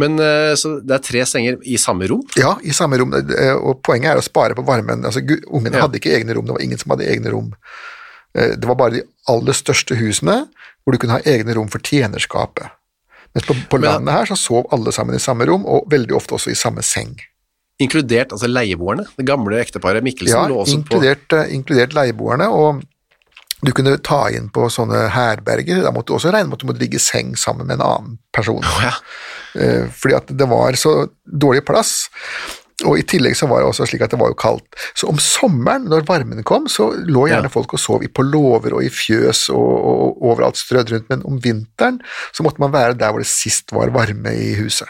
Men 0.02 0.18
så 0.58 0.72
det 0.82 0.96
er 0.96 1.04
tre 1.06 1.20
senger 1.26 1.60
i 1.62 1.76
samme 1.78 2.06
rom? 2.10 2.24
Ja, 2.38 2.56
i 2.66 2.74
samme 2.74 2.98
rom, 2.98 3.14
og 3.14 3.78
poenget 3.86 4.10
er 4.10 4.18
å 4.20 4.24
spare 4.26 4.54
på 4.58 4.64
varmen. 4.66 5.06
Altså, 5.06 5.22
ungene 5.46 5.78
Ja. 5.78 5.84
hadde 5.86 6.00
ikke 6.00 6.16
egne 6.16 6.34
rom, 6.34 6.46
det 6.46 6.56
var 6.56 6.64
ingen 6.66 6.82
som 6.82 6.92
hadde 6.94 7.06
egne 7.06 7.30
rom. 7.30 7.48
Det 8.34 8.66
var 8.66 8.78
bare 8.78 8.96
de 8.98 9.04
aller 9.30 9.58
største 9.58 9.98
husene 9.98 10.36
hvor 10.88 10.96
du 10.96 11.02
kunne 11.02 11.18
ha 11.18 11.24
egne 11.28 11.52
rom 11.52 11.68
for 11.68 11.84
tjenerskapet. 11.84 12.70
Mens 13.36 13.44
på, 13.44 13.52
på 13.68 13.76
Men- 13.76 13.90
landet 13.90 14.14
her 14.14 14.30
så 14.30 14.36
sov 14.40 14.70
alle 14.72 14.92
sammen 14.96 15.18
i 15.18 15.20
samme 15.20 15.44
rom, 15.44 15.66
og 15.68 15.84
veldig 15.92 16.16
ofte 16.16 16.32
også 16.38 16.54
i 16.54 16.56
samme 16.56 16.80
seng. 16.82 17.18
Inkludert 17.78 18.32
altså 18.32 18.48
leieboerne? 18.48 19.04
Det 19.18 19.26
gamle 19.28 19.60
ekteparet 19.60 20.02
Mikkelsen 20.02 20.32
Ja, 20.34 20.46
lå 20.48 20.62
også 20.64 20.78
inkludert, 20.80 21.28
eh, 21.36 21.52
inkludert 21.54 21.92
leieboerne, 21.94 22.48
og 22.48 22.80
du 23.62 23.70
kunne 23.76 23.98
ta 23.98 24.30
inn 24.32 24.48
på 24.54 24.64
sånne 24.72 25.04
herberger, 25.12 25.82
da 25.84 25.92
måtte 25.92 26.08
du 26.08 26.16
også 26.16 26.32
regne 26.32 26.48
med 26.48 26.56
at 26.56 26.64
du 26.64 26.70
måtte 26.70 26.82
ligge 26.82 26.96
i 26.96 27.02
seng 27.04 27.36
sammen 27.36 27.68
med 27.68 27.76
en 27.78 27.84
annen 27.86 28.18
person. 28.32 28.64
Oh, 28.64 28.80
ja. 28.82 28.94
Eh, 29.60 29.86
fordi 29.92 30.16
at 30.16 30.32
det 30.40 30.48
var 30.48 30.72
så 30.72 30.96
dårlig 31.22 31.66
plass. 31.68 32.08
Og 32.86 32.94
i 33.00 33.02
tillegg 33.02 33.34
så 33.34 33.48
var 33.50 33.58
det 33.64 33.66
også 33.72 33.88
slik 33.90 34.04
at 34.06 34.12
det 34.14 34.20
var 34.20 34.30
jo 34.30 34.36
kaldt. 34.38 34.66
Så 34.94 35.08
om 35.10 35.16
sommeren, 35.18 35.88
når 35.90 36.04
varmen 36.06 36.44
kom, 36.46 36.68
så 36.70 36.92
lå 36.94 37.24
gjerne 37.26 37.48
Ja. 37.48 37.54
folk 37.54 37.72
og 37.74 37.80
sov 37.82 38.04
i 38.06 38.10
på 38.12 38.22
låver 38.22 38.76
og 38.76 38.84
i 38.86 38.90
fjøs 38.92 39.48
og, 39.50 39.58
og, 39.58 40.04
og 40.22 40.28
overalt 40.30 40.60
strødd 40.60 40.92
rundt, 40.94 41.08
men 41.10 41.24
om 41.26 41.40
vinteren 41.42 41.98
så 42.30 42.46
måtte 42.46 42.62
man 42.62 42.70
være 42.70 42.94
der 43.00 43.10
hvor 43.10 43.18
det 43.24 43.26
sist 43.30 43.74
var 43.74 43.90
varme 43.90 44.30
i 44.30 44.52
huset. 44.60 44.86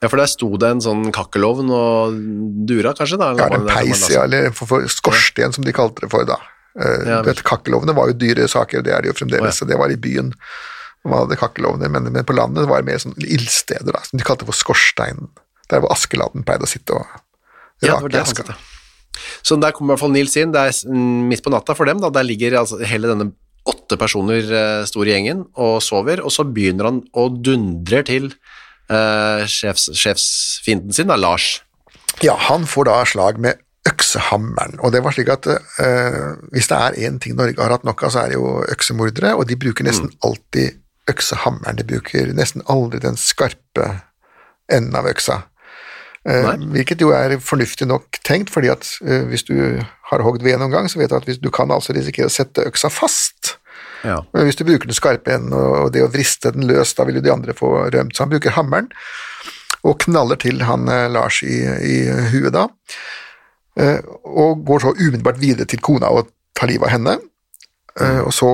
ja, 0.00 0.08
for 0.08 0.16
der 0.16 0.30
sto 0.32 0.48
det 0.56 0.70
en 0.72 0.80
sånn 0.80 1.10
kakkelovn 1.12 1.68
og 1.68 2.16
dura, 2.64 2.94
kanskje? 2.96 3.18
da? 3.20 3.34
Ja, 3.36 3.50
en 3.52 3.68
peis, 3.68 4.06
ja, 4.08 4.24
eller 4.24 4.48
for, 4.56 4.64
for 4.70 4.88
skorsten 4.88 5.52
som 5.52 5.66
de 5.66 5.76
kalte 5.76 6.06
det 6.06 6.10
for 6.10 6.24
da. 6.24 6.38
Uh, 6.72 7.04
Ja, 7.04 7.20
kakkelovner 7.44 7.92
var 7.92 8.08
jo 8.08 8.16
dyre 8.16 8.48
saker, 8.48 8.80
det 8.86 8.94
er 8.96 9.02
det 9.04 9.10
jo 9.12 9.18
fremdeles, 9.20 9.52
ja. 9.52 9.58
så 9.60 9.68
det 9.68 9.76
var 9.76 9.92
i 9.92 10.00
byen. 10.00 10.32
Man 11.04 11.18
hadde 11.26 11.36
kakkelovner, 11.36 11.92
men, 11.92 12.08
men 12.12 12.24
på 12.24 12.32
landet 12.32 12.64
var 12.70 12.80
det 12.80 12.88
mer 12.88 13.00
sånn 13.02 13.16
ildsteder, 13.20 13.92
da, 13.92 14.00
som 14.08 14.16
de 14.20 14.24
kalte 14.24 14.48
for 14.48 14.56
skorsteinen. 14.56 15.28
Der 15.70 15.82
hvor 15.82 15.92
Askeladden 15.94 16.44
pleide 16.46 16.66
å 16.66 16.70
sitte 16.70 16.98
og 16.98 17.06
Ja, 17.80 17.96
det 17.96 18.02
rake 18.02 18.12
det 18.12 18.24
aska. 18.24 18.56
Så 19.46 19.56
der 19.60 19.72
kommer 19.72 19.92
i 19.92 19.94
hvert 19.94 20.02
fall 20.04 20.12
Nils 20.12 20.34
inn. 20.36 20.52
Det 20.52 20.60
er 20.60 20.98
midt 21.30 21.42
på 21.44 21.52
natta 21.52 21.76
for 21.76 21.88
dem. 21.88 22.00
da, 22.02 22.10
Der 22.12 22.26
ligger 22.26 22.58
altså 22.60 22.80
hele 22.84 23.08
denne 23.08 23.30
åtte 23.68 23.96
personer 24.00 24.44
eh, 24.44 24.82
store 24.88 25.12
gjengen 25.12 25.44
og 25.60 25.80
sover, 25.84 26.22
og 26.24 26.32
så 26.32 26.46
begynner 26.48 26.88
han 26.88 27.00
å 27.12 27.26
dundre 27.32 28.02
til 28.08 28.30
eh, 28.30 29.42
sjefs, 29.50 29.90
sjefsfienden 29.96 30.96
sin, 30.96 31.10
da, 31.12 31.18
Lars. 31.20 31.58
Ja, 32.24 32.36
han 32.48 32.66
får 32.68 32.88
da 32.88 32.96
slag 33.08 33.40
med 33.40 33.60
øksehammeren, 33.88 34.78
og 34.84 34.92
det 34.92 35.00
var 35.04 35.14
slik 35.16 35.30
at 35.32 35.46
uh, 35.48 36.36
hvis 36.52 36.68
det 36.68 36.76
er 36.76 36.96
én 37.08 37.16
ting 37.22 37.32
Norge 37.38 37.56
har 37.62 37.72
hatt 37.72 37.86
nok 37.88 38.02
av, 38.04 38.12
så 38.12 38.22
er 38.22 38.32
det 38.32 38.36
jo 38.36 38.58
øksemordere, 38.68 39.32
og 39.38 39.46
de 39.48 39.56
bruker 39.56 39.86
nesten 39.86 40.10
alltid 40.26 40.76
øksehammeren, 41.08 41.78
de 41.78 41.86
bruker 41.88 42.28
nesten 42.36 42.64
aldri 42.68 43.00
den 43.00 43.16
skarpe 43.16 43.86
enden 44.70 44.98
av 45.00 45.08
øksa. 45.08 45.38
Eh, 46.28 46.44
Nei. 46.44 46.68
hvilket 46.74 47.00
jo 47.00 47.14
er 47.16 47.38
fornuftig 47.40 47.88
nok 47.88 48.20
tenkt, 48.26 48.52
fordi 48.52 48.68
at 48.72 48.84
eh, 49.06 49.24
hvis 49.30 49.46
du 49.48 49.54
har 50.10 50.24
hogd 50.26 50.44
ved 50.44 50.58
noen 50.60 50.74
gang, 50.74 50.90
så 50.90 51.00
vet 51.00 51.12
du 51.12 51.16
at 51.16 51.28
hvis, 51.28 51.40
du 51.40 51.48
kan 51.54 51.72
altså 51.72 51.96
risikere 51.96 52.28
å 52.28 52.34
sette 52.34 52.66
øksa 52.68 52.90
fast. 52.92 53.54
Ja. 54.04 54.18
Men 54.34 54.48
hvis 54.48 54.58
du 54.58 54.66
bruker 54.68 54.88
den 54.88 54.96
skarpe 54.96 55.32
enden 55.32 55.54
og 55.56 55.92
det 55.94 56.04
å 56.04 56.10
vriste 56.12 56.52
den 56.52 56.68
løs, 56.68 56.92
da 56.96 57.06
vil 57.08 57.20
jo 57.20 57.24
de 57.24 57.32
andre 57.32 57.56
få 57.56 57.72
rømt. 57.92 58.16
Så 58.16 58.24
han 58.24 58.32
bruker 58.32 58.56
hammeren 58.56 58.90
og 59.80 59.96
knaller 60.04 60.36
til 60.40 60.60
han 60.68 60.88
eh, 60.92 61.08
Lars 61.12 61.40
i, 61.46 61.62
i 61.64 61.96
huet 62.34 62.52
da, 62.56 62.68
og 63.80 64.64
går 64.66 64.82
så 64.82 64.90
umiddelbart 64.98 65.38
videre 65.40 65.64
til 65.70 65.80
kona 65.80 66.10
og 66.12 66.26
tar 66.58 66.68
livet 66.68 66.90
av 66.90 66.92
henne, 66.92 67.16
eh, 68.00 68.20
og 68.20 68.32
så 68.34 68.50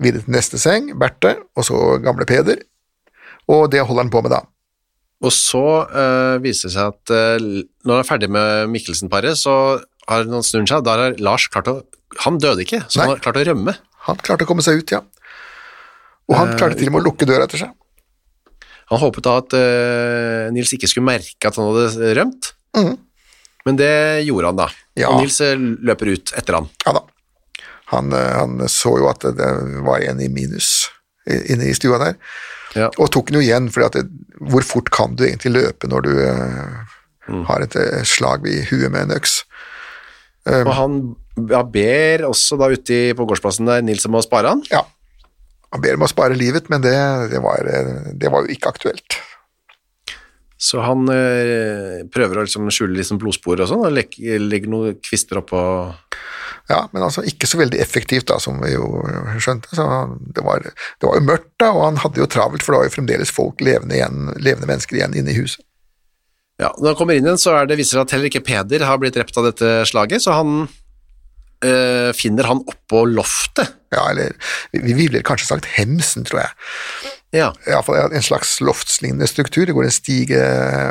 videre 0.00 0.24
til 0.24 0.36
neste 0.36 0.60
seng, 0.60 0.92
Berthe, 0.98 1.36
og 1.52 1.66
så 1.68 1.80
gamle 2.02 2.24
Peder, 2.28 2.62
og 3.50 3.68
det 3.72 3.84
holder 3.84 4.06
han 4.06 4.12
på 4.14 4.22
med 4.24 4.32
da. 4.32 4.40
Og 5.24 5.32
så 5.32 5.64
uh, 5.88 6.36
viser 6.44 6.68
det 6.68 6.74
seg 6.76 6.92
at 6.92 7.12
uh, 7.14 7.46
når 7.86 7.94
han 7.96 8.02
er 8.02 8.08
ferdig 8.08 8.28
med 8.34 8.70
Mikkelsen-paret, 8.74 9.38
så 9.40 9.54
har 10.10 10.26
han 10.28 10.44
snur 10.44 10.66
seg, 10.68 10.84
da 10.84 10.98
har 11.00 11.16
Lars 11.24 11.46
klart 11.48 11.70
å 11.72 11.78
Han 12.26 12.36
døde 12.38 12.62
ikke, 12.62 12.82
så 12.86 13.00
Nei. 13.00 13.06
han 13.06 13.14
har 13.16 13.22
klart 13.24 13.38
å 13.40 13.46
rømme. 13.48 13.72
Han 14.06 14.20
klarte 14.22 14.44
å 14.44 14.48
komme 14.50 14.62
seg 14.62 14.82
ut, 14.82 14.92
ja. 14.94 15.00
Og 16.28 16.36
han 16.38 16.52
klarte 16.58 16.76
til 16.78 16.90
og 16.90 16.94
med 16.94 17.02
å 17.02 17.08
lukke 17.08 17.26
døra 17.28 17.48
etter 17.48 17.64
seg. 17.64 17.72
Han 18.92 19.00
håpet 19.00 19.24
da 19.24 19.32
at 19.40 19.56
uh, 19.56 20.52
Nils 20.54 20.74
ikke 20.76 20.90
skulle 20.92 21.08
merke 21.08 21.48
at 21.48 21.56
han 21.58 21.70
hadde 21.72 22.12
rømt, 22.20 22.52
mm. 22.76 22.92
men 23.66 23.80
det 23.80 23.90
gjorde 24.28 24.52
han 24.52 24.60
da. 24.60 24.68
Ja. 25.00 25.10
Og 25.10 25.24
Nils 25.24 25.40
eh, 25.42 25.56
løper 25.58 26.12
ut 26.14 26.34
etter 26.36 26.60
han. 26.60 26.68
Ja 26.84 26.94
da. 27.00 27.02
Han, 27.90 28.12
eh, 28.14 28.30
han 28.36 28.60
så 28.70 28.92
jo 29.00 29.08
at 29.10 29.24
det- 29.24 29.34
det 29.40 29.80
var 29.88 30.04
en 30.04 30.20
i 30.22 30.28
minus 30.32 30.90
inne 31.26 31.70
i 31.70 31.74
stua 31.74 31.98
der, 32.02 32.18
Ja. 32.74 32.88
og 32.98 33.10
tok 33.14 33.30
den 33.30 33.38
jo 33.40 33.44
igjen, 33.44 33.68
for 33.70 33.86
hvor 34.50 34.64
fort 34.66 34.90
kan 34.94 35.14
du 35.14 35.24
egentlig 35.28 35.54
løpe 35.54 35.90
når 35.90 36.06
du 36.08 36.12
eh, 36.26 36.82
Mm. 37.24 37.44
har 37.48 37.62
et 37.64 37.72
eh, 37.80 38.02
slag 38.04 38.42
i 38.44 38.58
huet 38.68 38.90
med 38.92 39.06
en 39.06 39.14
øks? 39.16 39.38
Um, 40.44 40.66
Og 40.68 40.74
han 40.76 40.96
ja, 41.48 41.62
ber 41.64 42.26
også 42.28 42.58
da 42.60 42.68
ute 42.68 42.98
på 43.16 43.24
gårdsplassen 43.24 43.64
der 43.70 43.80
Nils 43.80 44.04
om 44.04 44.18
å 44.18 44.20
spare 44.20 44.50
han. 44.52 44.60
Ja. 44.68 44.82
Han 45.72 45.80
ber 45.80 45.96
om 45.96 46.04
å 46.04 46.10
spare 46.10 46.36
livet, 46.36 46.68
men 46.68 46.84
det, 46.84 46.92
det, 47.32 47.40
var, 47.40 47.64
eh, 47.64 48.10
det 48.12 48.28
var 48.28 48.44
jo 48.44 48.52
ikke 48.52 48.74
aktuelt. 48.74 49.16
Så 50.60 50.84
han 50.84 51.08
eh, 51.12 52.04
prøver 52.12 52.38
å 52.38 52.44
liksom 52.44 52.68
skjule 52.68 53.00
liksom 53.00 53.18
blodspor 53.24 53.64
og 53.64 53.72
sånn, 53.72 53.86
og 53.88 53.96
legger 53.96 54.68
noen 54.68 55.00
kvister 55.00 55.40
oppå 55.40 55.60
Ja, 56.70 56.86
men 56.94 57.04
altså 57.04 57.20
ikke 57.28 57.48
så 57.48 57.58
veldig 57.60 57.80
effektivt, 57.82 58.26
da, 58.30 58.38
som 58.40 58.56
vi 58.62 58.72
jo 58.72 58.86
skjønte. 59.42 59.68
Så 59.76 59.84
det 60.36 60.44
var, 60.46 60.64
det 60.64 61.08
var 61.08 61.18
jo 61.18 61.26
mørkt, 61.28 61.50
da, 61.60 61.70
og 61.74 61.84
han 61.90 62.00
hadde 62.00 62.22
jo 62.22 62.28
travelt, 62.30 62.64
for 62.64 62.72
det 62.72 62.80
var 62.80 62.88
jo 62.88 62.94
fremdeles 62.94 63.32
folk, 63.34 63.60
levende, 63.64 63.98
igjen, 63.98 64.30
levende 64.40 64.70
mennesker 64.70 64.96
igjen 64.96 65.16
inne 65.18 65.34
i 65.34 65.36
huset. 65.36 65.64
Ja, 66.62 66.70
når 66.78 66.92
han 66.92 66.98
kommer 67.00 67.18
inn 67.18 67.26
igjen, 67.26 67.40
så 67.40 67.56
er 67.58 67.68
det, 67.68 67.76
viser 67.80 68.00
at 68.00 68.14
heller 68.14 68.30
ikke 68.30 68.44
Peder 68.46 68.86
har 68.86 69.00
blitt 69.02 69.16
drept 69.18 69.36
av 69.40 69.48
dette 69.48 69.74
slaget, 69.90 70.22
så 70.24 70.36
han 70.38 70.64
øh, 70.64 72.10
finner 72.16 72.48
han 72.48 72.62
oppå 72.70 73.04
loftet. 73.10 73.74
Ja, 73.94 74.06
eller 74.12 74.32
vi 74.72 74.86
vi 74.86 74.96
ville 75.02 75.24
kanskje 75.26 75.50
sagt 75.50 75.68
hemsen, 75.76 76.24
tror 76.28 76.44
jeg. 76.46 77.12
Ja. 77.34 77.48
Iallfall 77.66 78.14
en 78.14 78.22
slags 78.22 78.60
loftslignende 78.62 79.26
struktur. 79.26 79.66
Det 79.66 79.74
går 79.74 79.88
en 79.88 79.94
stige 79.94 80.44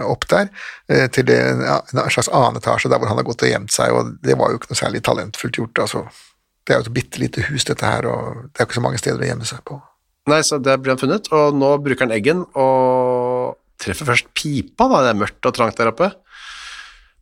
opp 0.09 0.27
der 0.31 0.49
eh, 0.91 1.07
til 1.13 1.27
det, 1.29 1.39
en 1.39 2.03
slags 2.11 2.27
annen 2.27 2.59
etasje 2.59 2.91
der 2.91 2.99
hvor 2.99 3.11
han 3.11 3.19
har 3.21 3.27
gått 3.27 3.45
og 3.45 3.53
gjemt 3.53 3.71
seg, 3.71 3.95
og 3.95 4.17
det 4.25 4.35
var 4.39 4.51
jo 4.51 4.59
ikke 4.59 4.73
noe 4.73 4.81
særlig 4.81 5.03
talentfullt 5.07 5.61
gjort. 5.61 5.85
altså. 5.85 6.03
Det 6.63 6.75
er 6.75 6.81
jo 6.81 6.87
et 6.87 6.95
bitte 6.95 7.23
lite 7.23 7.47
hus, 7.47 7.65
dette 7.67 7.87
her, 7.87 8.07
og 8.11 8.45
det 8.51 8.59
er 8.59 8.67
ikke 8.67 8.79
så 8.79 8.83
mange 8.83 8.99
steder 8.99 9.23
å 9.23 9.31
gjemme 9.31 9.47
seg 9.47 9.63
på. 9.67 9.79
Nei, 10.31 10.39
så 10.47 10.59
der 10.63 10.79
blir 10.79 10.93
han 10.93 11.01
funnet, 11.01 11.27
og 11.35 11.55
nå 11.59 11.73
bruker 11.83 12.07
han 12.07 12.15
eggen 12.15 12.45
og 12.55 13.57
treffer 13.83 14.07
først 14.07 14.31
pipa, 14.35 14.87
da. 14.87 15.01
Det 15.03 15.11
er 15.11 15.19
mørkt 15.23 15.49
og 15.49 15.55
trangt 15.55 15.79
der 15.79 15.91
oppe. 15.91 16.11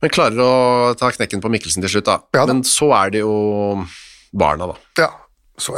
Men 0.01 0.13
klarer 0.13 0.41
å 0.41 0.53
ta 0.97 1.09
knekken 1.13 1.41
på 1.41 1.49
Mikkelsen 1.53 1.85
til 1.85 1.97
slutt, 1.97 2.09
da. 2.09 2.21
Ja 2.33 2.45
da. 2.45 2.53
Men 2.53 2.65
så 2.65 2.89
er 2.97 3.13
det 3.13 3.21
jo 3.21 3.35
barna, 4.33 4.73
da. 4.73 5.03
Ja, 5.05 5.11
så 5.61 5.77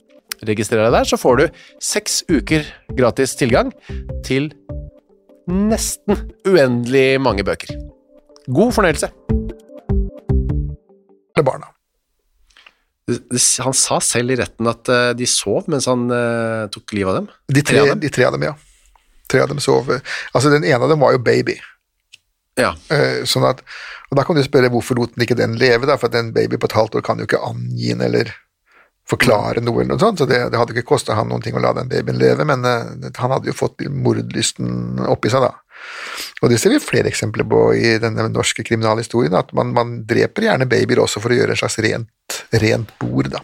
registrer 0.47 0.83
deg 0.85 0.95
der, 0.95 1.07
så 1.07 1.19
får 1.19 1.41
du 1.41 1.45
seks 1.83 2.21
uker 2.31 2.65
gratis 2.97 3.35
tilgang 3.39 3.71
til 4.25 4.51
nesten 5.51 6.17
uendelig 6.47 7.19
mange 7.23 7.45
bøker. 7.45 7.75
God 8.51 8.73
fornøyelse. 8.75 9.11
Eller 11.35 11.47
barna. 11.47 11.71
Han 13.65 13.75
sa 13.75 13.99
selv 14.03 14.31
i 14.31 14.37
retten 14.39 14.69
at 14.71 14.89
eh, 14.91 15.11
de 15.17 15.27
sov 15.27 15.65
mens 15.71 15.87
han 15.89 16.05
uh, 16.13 16.69
tok 16.71 16.93
livet 16.95 17.11
av 17.11 17.17
dem. 17.19 17.31
De 17.51 17.63
tre, 17.65 17.83
de 17.99 18.11
tre 18.13 18.27
av 18.27 18.37
dem, 18.37 18.45
ja. 18.47 18.53
Tre 19.31 19.41
av 19.43 19.51
dem 19.51 19.59
sov. 19.63 19.89
Altså, 20.31 20.51
den 20.53 20.67
ene 20.67 20.79
av 20.79 20.91
dem 20.91 21.01
var 21.03 21.15
jo 21.15 21.23
baby. 21.23 21.57
Ja. 22.59 22.73
Eh, 22.91 23.23
sånn 23.29 23.47
at, 23.47 23.63
og 24.11 24.19
Da 24.19 24.25
kan 24.27 24.37
du 24.37 24.43
spørre 24.43 24.71
hvorfor 24.71 24.99
lot 24.99 25.15
den 25.15 25.25
ikke 25.25 25.39
den 25.39 25.57
leve, 25.59 25.87
da, 25.89 25.97
for 25.99 26.11
at 26.11 26.17
en 26.19 26.33
baby 26.35 26.59
på 26.59 26.69
et 26.69 26.77
halvt 26.77 26.99
år 26.99 27.05
kan 27.05 27.21
jo 27.21 27.27
ikke 27.27 27.41
angi 27.47 27.93
en 27.93 28.03
eller 28.05 28.31
forklare 29.11 29.63
noe, 29.63 29.81
eller 29.81 29.95
noe 29.95 30.01
sånt, 30.01 30.21
så 30.21 30.29
det, 30.29 30.39
det 30.53 30.59
hadde 30.59 30.75
ikke 30.75 30.93
kosta 30.93 31.17
han 31.17 31.29
noen 31.31 31.43
ting 31.43 31.57
å 31.57 31.63
la 31.63 31.73
den 31.77 31.91
babyen 31.91 32.19
leve, 32.21 32.47
men 32.47 32.65
uh, 32.65 33.11
han 33.19 33.35
hadde 33.35 33.51
jo 33.51 33.57
fått 33.57 33.83
mordlysten 33.91 35.03
oppi 35.11 35.31
seg, 35.33 35.45
da. 35.45 35.53
Og 36.41 36.51
det 36.51 36.59
ser 36.61 36.73
vi 36.73 36.81
flere 36.81 37.09
eksempler 37.09 37.45
på 37.49 37.61
i 37.77 37.95
denne 38.01 38.27
norske 38.29 38.65
kriminalhistorien, 38.65 39.35
at 39.37 39.53
man, 39.57 39.73
man 39.75 39.95
dreper 40.09 40.47
gjerne 40.47 40.69
babyer 40.69 41.01
også 41.03 41.21
for 41.23 41.33
å 41.33 41.39
gjøre 41.39 41.55
en 41.55 41.61
slags 41.63 41.79
rent, 41.83 42.43
rent 42.63 42.93
bord, 43.01 43.31
da. 43.33 43.43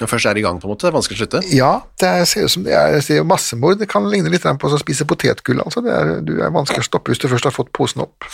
Når 0.00 0.10
først 0.10 0.26
er 0.26 0.34
det 0.34 0.42
i 0.42 0.44
gang, 0.44 0.56
på 0.58 0.66
en 0.66 0.72
måte, 0.72 0.82
det 0.82 0.90
er 0.90 0.96
vanskelig 0.96 1.16
å 1.16 1.22
slutte? 1.22 1.40
Ja, 1.54 1.72
det 2.02 2.08
er, 2.10 2.24
ser 2.26 2.48
ut 2.48 2.52
som 2.56 2.64
det 2.66 2.74
er, 2.74 2.96
det 2.98 3.18
er 3.20 3.26
massemord. 3.30 3.78
Det 3.78 3.86
kan 3.90 4.08
ligne 4.10 4.32
litt 4.32 4.42
på 4.42 4.70
å 4.70 4.80
spise 4.80 5.06
potetgull, 5.06 5.62
altså. 5.62 5.84
Det 5.84 5.92
er, 5.94 6.10
du 6.26 6.32
er 6.40 6.54
vanskelig 6.54 6.82
å 6.82 6.88
stoppe 6.88 7.12
hvis 7.12 7.22
du 7.22 7.28
først 7.30 7.46
har 7.46 7.54
fått 7.54 7.70
posen 7.76 8.02
opp. 8.02 8.26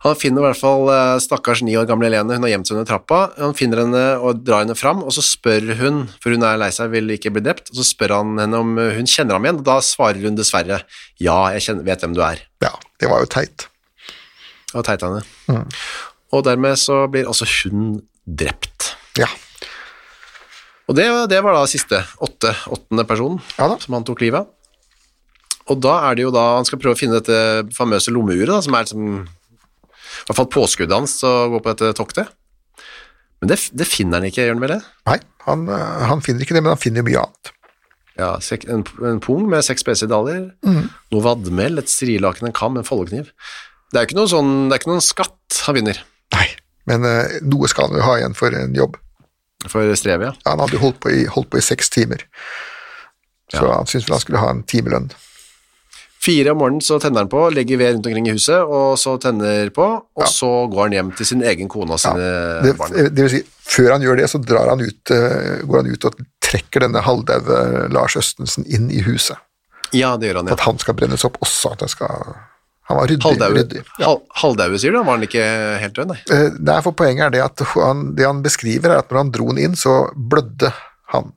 Han 0.00 0.16
finner 0.16 0.40
i 0.40 0.46
hvert 0.46 0.56
fall 0.56 0.88
eh, 0.88 1.18
stakkars 1.20 1.60
ni 1.66 1.74
år 1.76 1.88
gamle 1.88 2.08
Helene, 2.08 2.38
hun 2.38 2.46
har 2.46 2.54
gjemt 2.54 2.68
seg 2.70 2.78
under 2.78 2.88
trappa. 2.88 3.18
Han 3.36 3.52
finner 3.56 3.82
henne 3.82 4.04
og 4.24 4.40
drar 4.46 4.64
henne 4.64 4.76
fram, 4.78 5.02
og 5.04 5.12
så 5.12 5.24
spør 5.24 5.74
hun, 5.76 6.06
for 6.22 6.32
hun 6.32 6.46
er 6.46 6.60
lei 6.60 6.70
seg, 6.72 6.88
vil 6.94 7.12
ikke 7.12 7.32
bli 7.34 7.42
drept, 7.44 7.68
og 7.68 7.82
så 7.82 7.84
spør 7.84 8.14
han 8.16 8.40
henne 8.40 8.62
om 8.64 8.78
hun 8.80 9.10
kjenner 9.10 9.36
ham 9.36 9.44
igjen, 9.44 9.58
og 9.60 9.66
da 9.68 9.76
svarer 9.84 10.24
hun 10.24 10.38
dessverre 10.38 10.80
ja, 11.20 11.36
jeg 11.56 11.66
kjenner, 11.66 11.84
vet 11.84 12.06
hvem 12.06 12.14
du 12.16 12.22
er. 12.24 12.40
Ja, 12.64 12.72
det 13.02 13.10
var 13.12 13.20
jo 13.20 13.28
teit. 13.34 13.66
Det 14.70 14.78
var 14.78 14.86
teit 14.88 15.04
henne. 15.04 15.20
Mm. 15.50 15.66
Og 16.32 16.46
dermed 16.46 16.80
så 16.80 17.02
blir 17.10 17.28
også 17.28 17.48
hun 17.58 17.98
drept. 18.24 18.94
Ja. 19.18 19.28
Og 20.88 20.96
det, 20.96 21.06
det 21.30 21.42
var 21.44 21.54
da 21.54 21.66
siste, 21.70 22.00
åtte, 22.24 22.54
åttende 22.72 23.04
personen 23.06 23.38
ja 23.58 23.68
som 23.78 23.94
han 23.98 24.06
tok 24.06 24.24
livet 24.24 24.42
av. 24.42 24.48
Og 25.70 25.78
da 25.78 25.92
er 26.08 26.16
det 26.16 26.24
jo 26.24 26.32
da 26.34 26.46
han 26.56 26.66
skal 26.66 26.80
prøve 26.82 26.96
å 26.96 26.98
finne 26.98 27.20
dette 27.20 27.68
famøse 27.76 28.10
lommeuret, 28.10 28.50
da, 28.50 28.62
som 28.64 28.74
er 28.74 28.88
liksom 28.88 29.20
hvert 30.28 30.38
fall 30.38 30.50
påskuddet 30.52 30.96
hans 30.96 31.16
å 31.26 31.32
gå 31.54 31.62
på 31.62 31.72
dette 31.72 31.96
toktet. 31.98 32.30
Men 33.40 33.52
det, 33.52 33.56
det 33.72 33.88
finner 33.88 34.20
han 34.20 34.28
ikke, 34.28 34.44
gjør 34.44 34.56
han 34.56 34.62
vel 34.64 34.74
det? 34.74 34.82
Nei, 35.08 35.16
han, 35.46 35.64
eh, 35.72 36.04
han, 36.10 36.22
finner 36.24 36.44
ikke 36.44 36.56
det, 36.56 36.62
men 36.64 36.74
han 36.74 36.82
finner 36.82 37.06
mye 37.06 37.22
annet. 37.22 37.52
Ja, 38.20 38.34
en, 38.68 38.82
en 39.08 39.20
pung 39.24 39.46
med 39.48 39.64
seks 39.64 39.80
spesidaler, 39.80 40.50
mm. 40.66 40.82
noe 41.14 41.24
vadmel, 41.24 41.80
et 41.80 41.88
strilaken, 41.88 42.50
en 42.50 42.56
kam, 42.56 42.76
en 42.76 42.86
foldekniv. 42.86 43.30
Det 43.90 43.98
er 43.98 44.04
jo 44.04 44.10
ikke 44.10 44.26
sånn, 44.30 44.52
det 44.68 44.76
er 44.76 44.82
ikke 44.82 44.92
noen 44.92 45.04
skatt 45.04 45.62
han 45.64 45.78
vinner. 45.78 46.02
Nei, 46.36 46.46
men 46.90 47.06
uh, 47.06 47.38
noe 47.48 47.70
skal 47.70 47.88
han 47.88 47.96
jo 47.96 48.04
ha 48.04 48.18
igjen 48.20 48.36
for 48.36 48.54
en 48.56 48.76
jobb. 48.76 49.00
For 49.68 49.88
strevet, 49.98 50.28
ja. 50.28 50.36
ja 50.36 50.52
han 50.52 50.62
hadde 50.62 50.82
holdt, 50.82 51.08
holdt 51.32 51.50
på 51.52 51.60
i, 51.60 51.64
seks 51.64 51.90
timer, 51.92 52.22
så 53.50 53.64
ja. 53.64 53.72
han 53.78 53.88
syntes 53.88 54.06
vel 54.06 54.18
han 54.18 54.24
skulle 54.26 54.44
ha 54.44 54.52
en 54.52 54.62
timelønn. 54.68 55.10
Fire 56.20 56.52
om 56.52 56.58
morgenen 56.60 56.82
så 56.84 56.98
tenner 57.00 57.22
han 57.24 57.30
på, 57.32 57.46
legger 57.56 57.78
ved 57.80 57.94
rundt 57.94 58.06
omkring 58.10 58.26
i 58.28 58.34
huset, 58.36 58.60
og 58.60 58.98
så 59.00 59.14
tenner 59.22 59.70
på, 59.72 59.86
og 60.20 60.26
så 60.28 60.50
går 60.68 60.82
han 60.88 60.96
hjem 60.98 61.12
til 61.16 61.28
sin 61.30 61.40
egen 61.48 61.70
kone 61.72 61.96
og 61.96 62.00
sine 62.02 62.26
Det, 62.66 62.74
barn. 62.76 62.92
det 63.08 63.24
vil 63.24 63.30
si, 63.32 63.40
før 63.70 63.94
han 63.94 64.04
gjør 64.04 64.20
det, 64.20 64.26
så 64.28 64.40
drar 64.44 64.68
han 64.74 64.82
ut, 64.84 65.12
eh, 65.16 65.62
går 65.64 65.80
han 65.80 65.88
ut 65.94 66.04
og 66.10 66.18
trekker 66.44 66.84
denne 66.84 67.00
halvdaue 67.06 67.88
Lars 67.94 68.18
Østensen 68.20 68.66
inn 68.68 68.90
i 68.92 69.00
huset. 69.06 69.40
Ja, 69.96 70.12
det 70.20 70.28
gjør 70.28 70.42
han, 70.42 70.50
ja. 70.50 70.54
For 70.58 70.60
at 70.60 70.66
han 70.68 70.82
skal 70.82 70.96
brennes 71.00 71.24
opp 71.26 71.38
også. 71.42 71.72
At 71.72 71.80
han 71.86 71.90
skal, 71.90 72.34
han 72.90 72.98
var 73.00 73.08
ryddig. 73.10 73.24
Halvdaue, 73.24 73.56
ryddig. 73.56 73.80
Ja. 74.02 74.12
Halvdaue, 74.42 74.78
sier 74.82 74.92
du? 74.94 74.98
Var 75.00 75.16
han 75.16 75.24
ikke 75.26 75.46
helt 75.82 75.96
død, 75.96 76.12
nei? 76.12 76.18
Eh, 76.36 76.50
Nei, 76.68 76.76
for 76.84 76.92
poenget 77.00 77.30
er 77.30 77.32
det 77.38 77.42
at 77.46 77.64
han, 77.72 78.04
det 78.18 78.28
han 78.28 78.44
beskriver, 78.44 78.92
er 78.92 79.00
at 79.00 79.08
når 79.10 79.22
han 79.24 79.32
dro 79.34 79.48
den 79.54 79.62
inn, 79.70 79.78
så 79.78 80.02
blødde 80.14 80.70
han. 81.14 81.32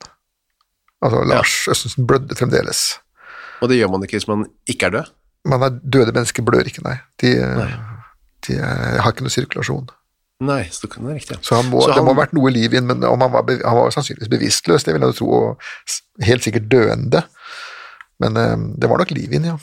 Altså, 1.00 1.24
Lars 1.32 1.56
Østensen 1.72 2.06
blødde 2.08 2.36
fremdeles. 2.38 2.84
Og 3.62 3.70
det 3.70 3.78
gjør 3.78 3.92
man 3.94 4.06
ikke 4.06 4.18
hvis 4.18 4.30
man 4.30 4.46
ikke 4.70 4.88
er 4.88 4.96
død? 4.98 5.12
Man 5.50 5.66
er 5.66 5.76
døde 5.82 6.14
mennesker 6.16 6.44
blør 6.46 6.66
ikke, 6.70 6.82
nei. 6.86 6.96
De, 7.20 7.34
de 8.48 8.56
eh, 8.56 8.96
har 9.02 9.12
ikke 9.12 9.26
noe 9.26 9.34
sirkulasjon. 9.34 9.90
Nei, 10.44 10.64
så 10.72 10.88
det 10.88 10.98
være 10.98 11.18
riktig. 11.20 11.38
Så, 11.46 11.54
han 11.56 11.68
må, 11.70 11.84
Så 11.84 11.94
det 11.94 12.02
må 12.02 12.12
ha 12.12 12.20
vært 12.24 12.34
noe 12.36 12.50
liv 12.52 12.72
i 12.72 12.76
den, 12.80 12.88
men 12.90 13.04
om 13.06 13.22
han 13.22 13.32
var, 13.32 13.46
han 13.46 13.78
var 13.78 13.94
sannsynligvis 13.94 14.32
bevisstløs, 14.32 14.84
det 14.86 14.96
vil 14.96 15.06
jeg 15.06 15.16
tro, 15.20 15.28
og 15.30 16.26
helt 16.26 16.44
sikkert 16.46 16.66
døende. 16.72 17.22
Men 18.22 18.40
eh, 18.40 18.66
det 18.80 18.90
var 18.90 19.00
nok 19.02 19.14
liv 19.14 19.30
i 19.30 19.38
den, 19.38 19.52
ja. 19.52 19.56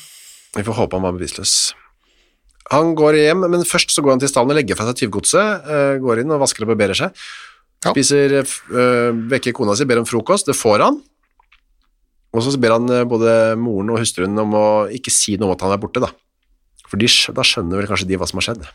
Vi 0.56 0.65
får 0.67 0.80
håpe 0.80 0.97
han 0.99 1.06
var 1.08 1.15
bevisstløs. 1.17 1.56
Han 2.71 2.93
går 2.95 3.17
hjem, 3.19 3.45
men 3.51 3.67
først 3.67 3.91
så 3.91 4.04
går 4.04 4.15
han 4.15 4.23
til 4.23 4.32
stallen 4.32 4.54
og 4.54 4.60
legger 4.60 4.80
fra 4.80 4.88
seg 4.88 5.01
tyvgodset, 5.01 5.71
eh, 5.75 5.95
går 6.04 6.23
inn 6.23 6.32
og 6.32 6.43
vasker 6.43 6.63
og 6.63 6.71
barberer 6.73 6.97
seg, 6.97 7.23
Ja. 7.82 7.91
spiser, 7.91 8.38
eh, 8.45 9.12
vekker 9.32 9.56
kona 9.58 9.75
si, 9.75 9.86
ber 9.89 9.99
om 9.99 10.06
frokost, 10.06 10.45
det 10.45 10.56
får 10.56 10.84
han, 10.86 11.01
og 12.32 12.44
så 12.46 12.54
ber 12.60 12.76
han 12.78 12.91
eh, 12.91 13.08
både 13.08 13.56
moren 13.60 13.91
og 13.94 14.02
hustruen 14.02 14.39
om 14.39 14.56
å 14.56 14.67
ikke 14.94 15.13
si 15.13 15.36
noe 15.38 15.52
om 15.52 15.56
at 15.58 15.65
han 15.65 15.76
er 15.76 15.82
borte 15.82 16.04
da. 16.04 16.12
For 16.88 17.00
de, 17.00 17.10
da 17.36 17.46
skjønner 17.48 17.82
vel 17.82 17.89
kanskje 17.89 18.10
de 18.10 18.20
hva 18.20 18.28
som 18.30 18.41
har 18.41 18.50
skjedd. 18.50 18.70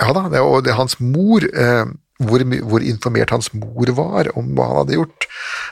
Ja 0.00 0.14
da, 0.16 0.24
det, 0.32 0.40
og 0.40 0.64
det 0.64 0.76
hans 0.78 0.96
mor, 1.00 1.44
eh, 1.44 1.84
hvor, 2.24 2.44
hvor 2.72 2.84
informert 2.84 3.32
hans 3.34 3.50
mor 3.56 3.92
var 3.96 4.32
om 4.38 4.52
hva 4.56 4.68
han 4.70 4.82
hadde 4.82 4.96
gjort, 4.96 5.28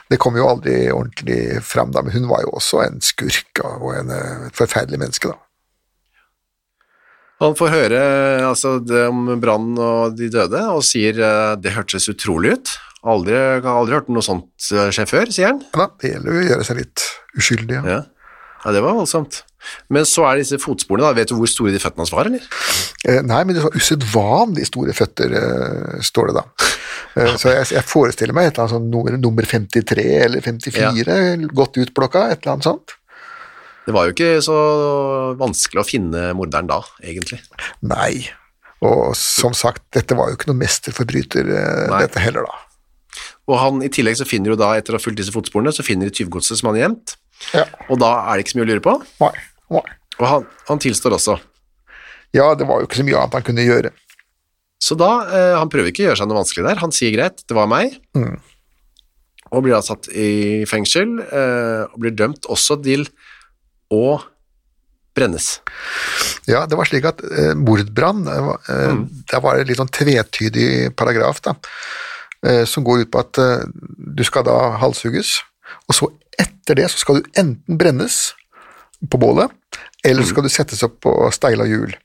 det 0.09 0.19
kom 0.21 0.37
jo 0.37 0.47
aldri 0.49 0.77
ordentlig 0.93 1.59
fram 1.65 1.93
da, 1.93 2.03
men 2.05 2.13
hun 2.13 2.29
var 2.29 2.45
jo 2.45 2.53
også 2.57 2.83
en 2.85 2.99
skurk 3.05 3.61
og 3.65 3.93
en, 3.95 4.13
eh, 4.13 4.49
et 4.49 4.57
forferdelig 4.57 5.01
menneske 5.01 5.31
da. 5.31 5.37
Han 7.39 7.55
får 7.55 7.71
høre 7.71 7.99
altså, 8.43 8.77
det 8.83 9.05
om 9.07 9.29
brannen 9.39 9.77
og 9.79 10.17
de 10.19 10.27
døde, 10.33 10.59
og 10.75 10.83
sier 10.85 11.21
eh, 11.23 11.55
det 11.61 11.73
hørtes 11.77 12.09
utrolig 12.11 12.57
ut. 12.57 12.73
Aldri, 13.07 13.35
jeg 13.35 13.61
har 13.63 13.77
aldri 13.79 13.95
hørt 13.95 14.09
noe 14.11 14.25
sånt 14.25 14.71
eh, 14.75 14.89
skje 14.95 15.05
før, 15.07 15.29
sier 15.31 15.53
han. 15.53 15.61
Ja, 15.77 15.87
det 16.01 16.13
gjelder 16.13 16.35
jo 16.35 16.41
å 16.41 16.47
gjøre 16.49 16.65
seg 16.67 16.81
litt 16.81 17.05
uskyldig, 17.39 17.77
ja. 17.77 17.83
Ja. 17.87 17.99
ja, 18.65 18.73
det 18.75 18.81
var 18.83 18.97
voldsomt. 18.97 19.43
Men 19.91 20.07
så 20.07 20.25
er 20.27 20.39
disse 20.39 20.59
fotsporene, 20.59 21.07
da. 21.07 21.15
Vet 21.15 21.31
du 21.31 21.37
hvor 21.37 21.49
store 21.51 21.71
de 21.75 21.79
føttene 21.81 22.03
hans 22.03 22.13
var, 22.15 22.27
eller? 22.27 22.43
Eh, 23.07 23.21
nei, 23.23 23.41
men 23.47 23.55
det 23.55 23.63
var 23.63 23.75
usedvanlig 23.79 24.67
store 24.67 24.95
føtter, 24.95 25.35
eh, 25.39 25.99
står 26.09 26.31
det 26.31 26.37
da. 26.39 26.45
Eh, 27.15 27.33
så 27.39 27.53
jeg, 27.53 27.69
jeg 27.77 27.87
forestiller 27.87 28.35
meg 28.35 28.49
et 28.49 28.53
eller 28.57 28.65
annet 28.67 28.75
sånn 28.75 28.89
nummer, 28.91 29.19
nummer 29.19 29.47
53 29.47 30.07
eller 30.25 30.43
54, 30.45 31.19
godt 31.55 31.79
utplukka, 31.85 32.27
et 32.33 32.41
eller 32.43 32.57
annet 32.57 32.67
sånt. 32.67 32.95
Det 33.87 33.95
var 33.95 34.05
jo 34.05 34.13
ikke 34.13 34.33
så 34.45 34.57
vanskelig 35.39 35.81
å 35.81 35.87
finne 35.87 36.27
morderen 36.37 36.67
da, 36.69 36.83
egentlig. 37.01 37.39
Nei, 37.89 38.27
og 38.85 39.15
som 39.17 39.55
sagt, 39.57 39.85
dette 39.95 40.15
var 40.15 40.29
jo 40.29 40.37
ikke 40.37 40.51
noe 40.51 40.59
mesterforbryter, 40.61 41.49
eh, 41.57 41.95
dette 41.95 42.21
heller 42.23 42.47
da. 42.47 42.57
Og 43.49 43.55
han, 43.57 43.79
i 43.85 43.89
tillegg 43.89 44.17
så 44.19 44.27
finner 44.29 44.53
jo 44.53 44.59
da, 44.59 44.75
etter 44.77 44.93
å 44.93 44.99
ha 44.99 45.03
fulgt 45.03 45.17
disse 45.23 45.33
fotsporene, 45.33 45.71
så 45.73 45.81
finner 45.85 46.05
de 46.09 46.13
tyvgodset 46.19 46.59
som 46.59 46.69
han 46.69 46.77
har 46.77 46.83
gjemt. 46.87 47.15
Ja, 47.55 47.63
Og 47.89 47.97
da 48.01 48.09
er 48.29 48.37
det 48.37 48.43
ikke 48.45 48.53
så 48.53 48.59
mye 48.59 48.67
å 48.67 48.71
lure 48.73 48.83
på. 48.85 48.93
nei, 49.23 49.31
nei. 49.73 49.85
Og 50.19 50.25
han, 50.27 50.45
han 50.67 50.81
tilstår 50.83 51.15
også. 51.15 51.37
Ja, 52.35 52.51
det 52.59 52.67
var 52.69 52.81
jo 52.83 52.87
ikke 52.89 52.99
så 52.99 53.05
mye 53.07 53.17
annet 53.21 53.37
han 53.39 53.45
kunne 53.47 53.63
gjøre. 53.65 53.91
Så 54.83 54.95
da, 54.99 55.09
eh, 55.33 55.53
han 55.57 55.69
prøver 55.71 55.89
ikke 55.91 56.03
å 56.03 56.07
gjøre 56.09 56.19
seg 56.21 56.29
noe 56.29 56.37
vanskelig 56.41 56.65
der. 56.67 56.81
Han 56.83 56.93
sier 56.95 57.11
greit, 57.15 57.41
det 57.49 57.55
var 57.57 57.67
meg. 57.71 57.95
Og 59.49 59.63
blir 59.65 59.73
da 59.73 59.81
satt 59.81 60.11
i 60.13 60.61
fengsel, 60.69 61.15
eh, 61.25 61.85
og 61.89 61.97
blir 62.03 62.13
dømt 62.13 62.45
også 62.51 62.77
til 62.85 63.07
å 63.91 64.19
brennes. 65.17 65.47
Ja, 66.47 66.65
det 66.69 66.77
var 66.77 66.87
slik 66.87 67.07
at 67.09 67.23
eh, 67.25 67.55
mordbrann, 67.57 68.21
eh, 68.29 68.43
var- 68.45 68.61
eh, 68.69 68.99
der 69.31 69.41
var 69.43 69.57
det 69.57 69.67
litt 69.71 69.79
sånn 69.81 69.89
tvetydig 69.91 70.93
paragraf 70.99 71.41
da, 71.47 71.55
som 72.65 72.83
går 72.87 73.01
ut 73.05 73.11
på 73.11 73.19
at 73.19 73.37
eh, 73.41 73.65
du 74.17 74.23
skal 74.23 74.45
da 74.47 74.57
halshugges, 74.81 75.37
og 75.89 75.95
så 75.97 76.07
etter 76.39 76.77
det 76.79 76.89
så 76.93 77.01
skal 77.01 77.19
du 77.19 77.31
enten 77.37 77.77
brennes 77.79 78.29
på 79.11 79.19
bålet, 79.19 79.51
eller 80.07 80.23
så 80.23 80.31
skal 80.33 80.45
du 80.47 80.51
settes 80.53 80.83
opp 80.87 80.99
på 81.03 81.11
steila 81.35 81.65
hjul. 81.67 81.95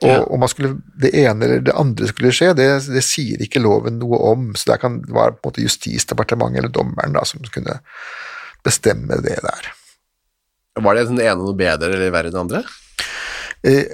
Og 0.00 0.08
Ja. 0.08 0.22
om 0.32 0.40
man 0.40 0.48
skulle, 0.48 0.78
det 0.96 1.10
ene 1.14 1.44
eller 1.44 1.60
det 1.60 1.74
andre 1.76 2.06
skulle 2.08 2.30
skje, 2.32 2.54
det, 2.56 2.66
det 2.88 3.02
sier 3.04 3.42
ikke 3.44 3.60
loven 3.60 3.98
noe 4.00 4.16
om, 4.30 4.46
så 4.56 4.72
det 4.72 4.78
kan 4.80 4.94
være 5.04 5.34
på 5.36 5.42
en 5.42 5.50
måte 5.50 5.64
justisdepartementet 5.66 6.58
eller 6.62 6.72
dommeren 6.72 7.12
da, 7.12 7.24
som 7.28 7.42
kunne 7.52 7.78
bestemme 8.64 9.18
det 9.22 9.36
der. 9.44 9.68
Var 10.80 10.96
det 10.96 11.04
den 11.10 11.20
ene 11.20 11.36
noe 11.42 11.52
bedre 11.58 11.90
eller 11.92 12.14
verre 12.14 12.30
enn 12.30 12.38
det 12.38 12.40
andre? 12.46 12.62
eh, 13.62 13.84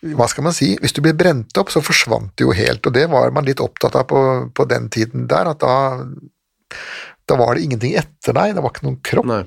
hva 0.00 0.26
skal 0.32 0.46
man 0.46 0.54
si, 0.56 0.72
hvis 0.80 0.94
du 0.96 1.02
ble 1.04 1.12
brent 1.16 1.56
opp, 1.60 1.68
så 1.72 1.82
forsvant 1.84 2.32
det 2.38 2.46
jo 2.46 2.54
helt, 2.56 2.86
og 2.88 2.94
det 2.96 3.04
var 3.12 3.32
man 3.36 3.44
litt 3.44 3.60
opptatt 3.60 3.98
av 4.00 4.06
på, 4.08 4.20
på 4.56 4.64
den 4.70 4.88
tiden 4.92 5.26
der, 5.28 5.50
at 5.52 5.60
da, 5.60 6.06
da 7.28 7.36
var 7.36 7.54
det 7.54 7.66
ingenting 7.66 7.98
etter 8.00 8.36
deg, 8.36 8.54
det 8.56 8.64
var 8.64 8.72
ikke 8.72 8.86
noen 8.88 9.00
kropp. 9.04 9.28
Nei. 9.28 9.42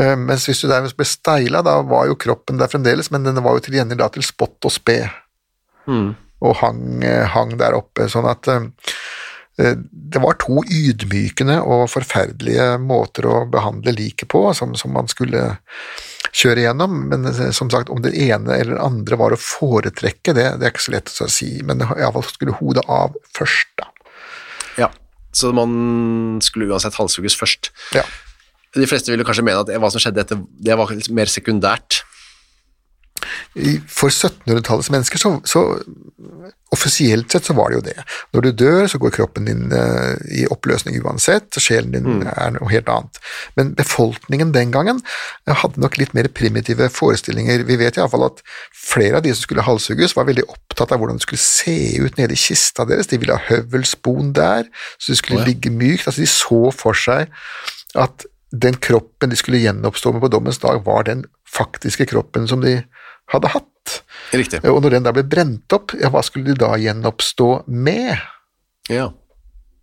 Eh, 0.00 0.14
mens 0.16 0.46
hvis 0.48 0.62
du 0.64 0.70
dermed 0.70 0.94
ble 0.96 1.04
steila, 1.04 1.60
da 1.64 1.82
var 1.84 2.08
jo 2.08 2.16
kroppen 2.16 2.56
der 2.60 2.70
fremdeles, 2.72 3.10
men 3.12 3.28
den 3.28 3.42
var 3.44 3.58
jo 3.58 3.64
til 3.66 3.76
gjengjeld 3.76 4.00
da 4.00 4.08
til 4.14 4.24
spott 4.26 4.68
og 4.68 4.72
spe, 4.72 5.02
Mm. 5.82 6.12
og 6.46 6.52
hang, 6.60 7.02
eh, 7.02 7.24
hang 7.26 7.56
der 7.58 7.74
oppe, 7.74 8.04
sånn 8.06 8.28
at 8.30 8.46
eh, 8.48 8.62
det 9.58 10.20
var 10.22 10.36
to 10.38 10.62
ydmykende 10.62 11.56
og 11.60 11.88
forferdelige 11.90 12.78
måter 12.78 13.26
å 13.26 13.50
behandle 13.50 13.90
liket 13.90 14.30
på, 14.30 14.44
som, 14.54 14.76
som 14.78 14.94
man 14.94 15.10
skulle 15.10 15.56
kjøre 16.32 16.66
gjennom. 16.66 16.96
men 17.10 17.28
eh, 17.28 17.50
som 17.54 17.70
sagt, 17.70 17.92
om 17.92 18.02
det 18.04 18.14
ene 18.16 18.56
eller 18.56 18.76
det 18.76 18.84
andre 18.84 19.18
var 19.20 19.34
å 19.34 19.40
foretrekke, 19.40 20.34
det, 20.36 20.48
det 20.60 20.68
er 20.68 20.74
ikke 20.74 20.86
så 20.88 20.96
lett 20.96 21.12
å 21.12 21.30
si, 21.30 21.50
men 21.66 21.84
iallfall 21.84 22.26
skulle 22.28 22.56
hodet 22.58 22.84
av 22.88 23.16
først, 23.36 23.72
da. 23.80 23.90
Ja, 24.80 24.88
så 25.36 25.52
man 25.56 26.40
skulle 26.44 26.70
uansett 26.72 26.96
halshugges 26.96 27.36
først. 27.38 27.72
Ja. 27.96 28.04
De 28.72 28.88
fleste 28.88 29.12
ville 29.12 29.24
kanskje 29.28 29.44
mene 29.44 29.64
at 29.64 29.72
hva 29.82 29.90
som 29.92 30.00
skjedde 30.00 30.24
etter, 30.24 30.40
det 30.40 30.76
var 30.80 30.92
litt 30.96 31.12
mer 31.12 31.28
sekundært. 31.28 32.02
For 33.52 34.08
1700-tallets 34.08 34.88
mennesker 34.90 35.20
så, 35.20 35.34
så 35.44 35.62
offisielt 36.72 37.32
sett 37.32 37.44
så 37.44 37.54
var 37.56 37.68
det 37.68 37.76
jo 37.76 37.84
det. 37.84 38.04
Når 38.32 38.44
du 38.46 38.50
dør, 38.62 38.86
så 38.88 38.98
går 39.00 39.12
kroppen 39.12 39.44
din 39.48 39.66
uh, 39.74 40.16
i 40.32 40.46
oppløsning 40.50 40.96
uansett, 41.04 41.50
og 41.52 41.64
sjelen 41.64 41.92
din 41.92 42.24
er 42.24 42.54
noe 42.54 42.70
helt 42.72 42.88
annet. 42.88 43.20
Men 43.58 43.74
befolkningen 43.76 44.54
den 44.56 44.72
gangen 44.72 45.02
eh, 45.04 45.52
hadde 45.52 45.82
nok 45.84 45.98
litt 46.00 46.16
mer 46.16 46.30
primitive 46.32 46.88
forestillinger. 46.94 47.66
Vi 47.68 47.76
vet 47.80 48.00
iallfall 48.00 48.24
at 48.30 48.40
flere 48.72 49.20
av 49.20 49.26
de 49.26 49.34
som 49.34 49.44
skulle 49.44 49.66
halshugges, 49.66 50.16
var 50.16 50.30
veldig 50.30 50.48
opptatt 50.48 50.94
av 50.94 51.02
hvordan 51.02 51.20
det 51.20 51.26
skulle 51.26 51.44
se 51.44 51.76
ut 52.00 52.16
nede 52.16 52.32
i 52.32 52.40
kista 52.40 52.88
deres. 52.88 53.12
De 53.12 53.20
ville 53.20 53.36
ha 53.36 53.50
høvelspon 53.50 54.32
der, 54.38 54.72
så 54.96 55.12
det 55.12 55.20
skulle 55.20 55.42
oh, 55.42 55.44
ja. 55.44 55.52
ligge 55.52 55.74
mykt. 55.76 56.08
Altså, 56.08 56.24
de 56.24 56.32
så 56.32 56.64
for 56.72 56.96
seg 56.96 57.28
at 58.00 58.24
den 58.52 58.76
kroppen 58.80 59.32
de 59.32 59.36
skulle 59.36 59.60
gjenoppstå 59.60 60.12
med 60.12 60.24
på 60.24 60.32
dommens 60.32 60.60
dag, 60.60 60.80
var 60.84 61.04
den 61.08 61.24
faktiske 61.52 62.06
kroppen 62.08 62.48
som 62.48 62.64
de 62.64 62.78
hadde 63.32 63.50
hatt. 63.52 63.96
Riktig. 64.32 64.62
Og 64.68 64.80
når 64.84 64.96
den 64.96 65.08
da 65.08 65.12
ble 65.14 65.24
brent 65.28 65.74
opp, 65.76 65.96
ja, 65.98 66.10
hva 66.12 66.22
skulle 66.24 66.52
de 66.52 66.62
da 66.62 66.72
gjenoppstå 66.80 67.50
med? 67.68 68.22
Ja. 68.92 69.10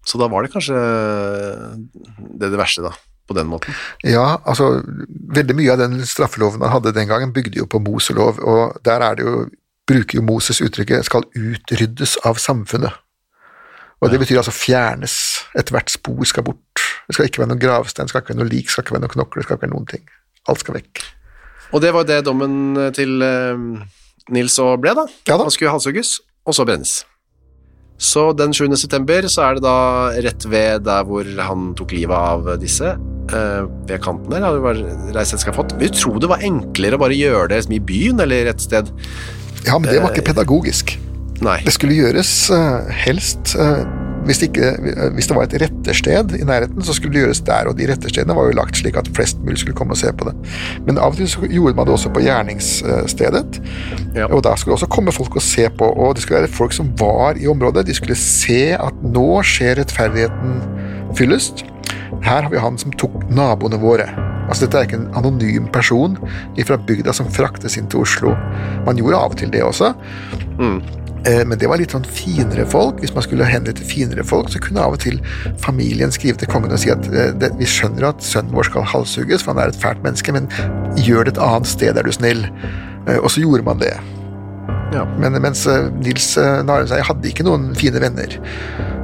Så 0.06 0.18
da 0.22 0.30
var 0.32 0.46
det 0.46 0.54
kanskje 0.54 0.78
det, 0.80 2.50
det 2.50 2.58
verste, 2.58 2.86
da, 2.86 2.94
på 3.30 3.36
den 3.38 3.50
måten. 3.52 3.76
Ja, 4.08 4.40
altså, 4.50 4.80
veldig 5.36 5.58
mye 5.60 5.76
av 5.76 5.84
den 5.84 6.00
straffeloven 6.08 6.64
man 6.64 6.74
hadde 6.74 6.96
den 6.96 7.10
gangen, 7.12 7.36
bygde 7.36 7.62
jo 7.62 7.68
på 7.70 7.82
Moselov, 7.84 8.42
og 8.42 8.80
der 8.88 9.06
er 9.06 9.20
det 9.20 9.28
jo, 9.28 9.44
bruker 9.90 10.20
jo 10.20 10.26
Moses 10.26 10.62
uttrykket 10.62 11.06
'skal 11.06 11.26
utryddes 11.36 12.18
av 12.26 12.38
samfunnet'. 12.42 12.98
Og 14.00 14.12
det 14.12 14.20
betyr 14.22 14.40
altså 14.40 14.56
fjernes. 14.56 15.14
Ethvert 15.60 15.92
spor 15.92 16.24
skal 16.24 16.46
bort. 16.48 16.84
Det 17.08 17.16
skal 17.16 17.26
ikke 17.28 17.42
være 17.42 17.52
noen 17.52 17.60
gravstein, 17.60 18.08
skal 18.08 18.22
ikke 18.22 18.32
være 18.32 18.40
noe 18.40 18.52
lik, 18.52 18.70
skal 18.72 18.86
ikke 18.86 18.96
være 18.96 19.04
noen 19.04 19.16
knokler, 19.16 19.44
skal 19.44 19.58
ikke 19.58 19.68
være 19.68 19.74
noen 19.74 19.90
ting. 19.90 20.06
Alt 20.48 20.64
skal 20.64 20.78
vekk. 20.78 21.02
Og 21.74 21.84
det 21.84 21.94
var 21.94 22.08
det 22.08 22.24
dommen 22.26 22.74
til 22.96 23.22
eh, 23.22 23.62
Nils 24.34 24.58
og 24.62 24.80
ble, 24.84 24.96
da. 24.98 25.06
Ja 25.30 25.38
da. 25.38 25.46
Han 25.46 25.54
skulle 25.54 25.74
halshugges, 25.74 26.18
og 26.48 26.58
så 26.58 26.66
brennes. 26.68 27.00
Så 28.00 28.30
den 28.32 28.54
7. 28.56 28.72
september 28.80 29.28
så 29.28 29.44
er 29.44 29.58
det 29.58 29.66
da 29.66 29.78
rett 30.24 30.46
ved 30.48 30.86
der 30.88 31.04
hvor 31.08 31.28
han 31.50 31.74
tok 31.76 31.92
livet 31.98 32.16
av 32.16 32.48
disse, 32.62 32.94
eh, 32.96 33.64
ved 33.90 34.00
kanten 34.06 34.32
der, 34.32 34.46
hadde 34.48 34.76
det 34.80 35.18
reist 35.18 35.36
et 35.36 35.44
skafott. 35.44 35.76
Vil 35.82 35.92
du 35.92 36.22
det 36.24 36.32
var 36.32 36.46
enklere 36.48 36.96
å 36.96 37.04
bare 37.04 37.18
gjøre 37.18 37.52
det 37.52 37.66
i 37.76 37.82
byen, 37.84 38.24
eller 38.24 38.54
et 38.54 38.64
sted? 38.64 38.94
Ja, 39.66 39.76
men 39.76 39.92
det 39.92 40.00
var 40.00 40.16
ikke 40.16 40.30
pedagogisk. 40.32 40.96
Nei. 41.44 41.60
Det 41.64 41.76
skulle 41.76 42.00
gjøres 42.00 42.32
eh, 42.56 42.96
helst 43.04 43.56
hvis, 44.28 44.42
ikke, 44.46 44.72
hvis 45.16 45.28
det 45.30 45.36
var 45.38 45.48
et 45.48 45.56
rettersted 45.64 46.34
i 46.40 46.44
nærheten, 46.46 46.82
så 46.86 46.94
skulle 46.94 47.14
det 47.16 47.24
gjøres 47.24 47.42
der, 47.48 47.70
og 47.72 47.78
de 47.80 47.88
retterstedene 47.92 48.36
var 48.38 48.50
jo 48.50 48.58
lagt 48.60 48.78
slik 48.78 48.98
at 49.00 49.10
flest 49.16 49.40
mulig 49.46 49.58
skulle 49.64 49.78
komme 49.78 49.96
og 49.96 50.02
se 50.02 50.12
på 50.14 50.28
det. 50.30 50.36
Men 50.88 50.98
av 51.02 51.14
og 51.14 51.20
til 51.22 51.30
så 51.32 51.48
gjorde 51.50 51.76
man 51.80 51.88
det 51.90 51.96
også 51.96 52.12
på 52.14 52.24
gjerningsstedet, 52.26 53.60
Ja. 54.16 54.26
og 54.28 54.44
da 54.44 54.56
skulle 54.56 54.76
det 54.76 54.82
også 54.82 54.92
komme 54.92 55.12
folk 55.16 55.36
og 55.36 55.42
se 55.42 55.70
på, 55.70 55.86
og 55.86 56.16
det 56.16 56.24
skulle 56.24 56.42
være 56.42 56.52
folk 56.52 56.74
som 56.74 56.92
var 57.00 57.34
i 57.40 57.48
området, 57.48 57.88
de 57.88 57.94
skulle 57.94 58.16
se 58.16 58.74
at 58.78 58.94
nå 59.04 59.42
skjer 59.46 59.80
rettferdigheten 59.80 60.62
fyllest. 61.18 61.66
Her 62.24 62.42
har 62.44 62.50
vi 62.52 62.58
han 62.60 62.78
som 62.78 62.92
tok 62.92 63.24
naboene 63.32 63.80
våre. 63.80 64.10
Altså 64.50 64.66
Dette 64.66 64.78
er 64.80 64.88
ikke 64.88 64.98
en 64.98 65.12
anonym 65.16 65.68
person 65.74 66.18
fra 66.66 66.78
bygda 66.78 67.14
som 67.14 67.30
fraktes 67.32 67.78
inn 67.78 67.88
til 67.90 68.02
Oslo. 68.02 68.34
Man 68.86 68.98
gjorde 68.98 69.16
av 69.20 69.32
og 69.32 69.38
til 69.38 69.52
det 69.54 69.62
også, 69.64 69.94
Eh, 70.60 70.80
Men 71.26 71.58
det 71.60 71.68
var 71.68 71.82
litt 71.82 71.92
sånn 71.92 72.06
finere 72.08 72.64
folk. 72.70 73.02
Hvis 73.04 73.12
man 73.16 73.26
skulle 73.26 73.48
henrette 73.48 73.84
finere 73.84 74.24
folk, 74.24 74.48
så 74.54 74.62
kunne 74.64 74.84
av 74.86 74.96
og 74.96 75.02
til 75.04 75.18
familien 75.60 76.14
skrive 76.16 76.40
til 76.40 76.48
kongen 76.52 76.72
og 76.72 76.80
si 76.80 76.92
at 76.94 77.10
eh, 77.12 77.50
vi 77.60 77.68
skjønner 77.68 78.08
at 78.12 78.24
sønnen 78.24 78.56
vår 78.56 78.70
skal 78.70 78.88
halshugges, 78.88 79.44
for 79.44 79.52
han 79.54 79.64
er 79.66 79.74
et 79.74 79.82
fælt 79.82 80.00
menneske, 80.06 80.32
men 80.36 80.48
gjør 81.04 81.28
det 81.28 81.36
et 81.36 81.42
annet 81.44 81.68
sted, 81.68 82.00
er 82.00 82.08
du 82.08 82.14
snill. 82.16 82.46
Eh, 83.08 83.20
Og 83.20 83.28
så 83.34 83.44
gjorde 83.44 83.68
man 83.68 83.82
det. 83.84 83.92
Ja. 84.96 85.04
Men 85.20 85.36
mens 85.44 85.66
eh, 85.70 85.90
Nils 86.00 86.32
eh, 86.40 86.62
Narumsei 86.66 87.02
hadde 87.06 87.30
ikke 87.30 87.46
noen 87.46 87.74
fine 87.78 88.00
venner, 88.02 88.40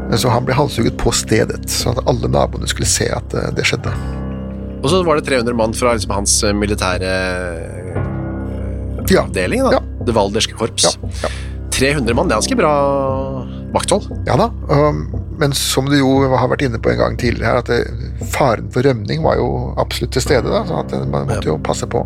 Eh, 0.06 0.18
så 0.22 0.30
han 0.30 0.46
ble 0.46 0.54
halshugget 0.54 0.98
på 1.02 1.10
stedet, 1.16 1.64
sånn 1.72 1.98
at 1.98 2.08
alle 2.10 2.30
naboene 2.30 2.68
skulle 2.70 2.90
se 2.90 3.08
at 3.10 3.34
eh, 3.34 3.52
det 3.58 3.66
skjedde. 3.66 3.94
Og 4.84 4.92
så 4.92 5.00
var 5.06 5.18
det 5.18 5.26
300 5.26 5.58
mann 5.58 5.74
fra 5.74 5.96
liksom, 5.98 6.14
hans 6.14 6.36
eh, 6.46 6.54
militære 6.54 7.10
avdeling, 9.06 9.64
da. 9.66 9.72
Ja. 9.78 9.82
Det 10.06 10.14
valderske 10.16 10.54
korps. 10.58 10.86
Ja, 10.86 11.10
ja. 11.24 11.30
300 11.76 12.16
mann, 12.16 12.28
det 12.30 12.36
er 12.36 12.42
ganske 12.42 12.58
bra 12.60 12.74
vakthold. 13.76 14.06
Ja 14.28 14.36
da, 14.40 14.50
um, 14.72 15.02
men 15.40 15.52
som 15.58 15.90
du 15.92 15.98
jo 16.00 16.12
har 16.32 16.48
vært 16.52 16.64
inne 16.68 16.80
på 16.80 16.94
en 16.94 17.00
gang 17.02 17.18
tidligere 17.20 17.58
her, 17.58 17.64
at 17.64 18.30
faren 18.32 18.70
for 18.72 18.86
rømning 18.88 19.24
var 19.26 19.36
jo 19.42 19.50
absolutt 19.82 20.14
til 20.16 20.24
stede, 20.24 20.48
da, 20.48 20.62
så 20.70 20.80
at 20.86 20.94
man 21.12 21.28
måtte 21.28 21.50
jo 21.52 21.58
passe 21.66 21.88
på. 21.92 22.06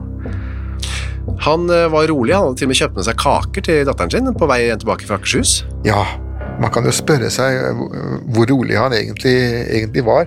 Han 1.45 1.69
eh, 1.69 1.85
var 1.93 2.07
rolig, 2.09 2.33
han 2.33 2.47
hadde 2.47 2.57
til 2.57 2.65
og 2.69 2.71
med 2.71 2.79
kjøpt 2.79 2.95
med 2.97 3.05
seg 3.05 3.19
kaker 3.21 3.65
til 3.67 3.83
datteren 3.85 4.13
sin 4.15 4.31
på 4.39 4.47
vei 4.49 4.63
tilbake 4.71 5.05
fra 5.05 5.19
Akershus. 5.19 5.59
Ja, 5.85 6.01
man 6.59 6.71
kan 6.73 6.87
jo 6.89 6.93
spørre 6.95 7.29
seg 7.33 7.59
eh, 7.59 7.83
hvor- 8.33 8.49
rolig 8.49 8.79
han 8.79 8.95
egentlig, 8.97 9.35
egentlig 9.69 10.05
var. 10.07 10.25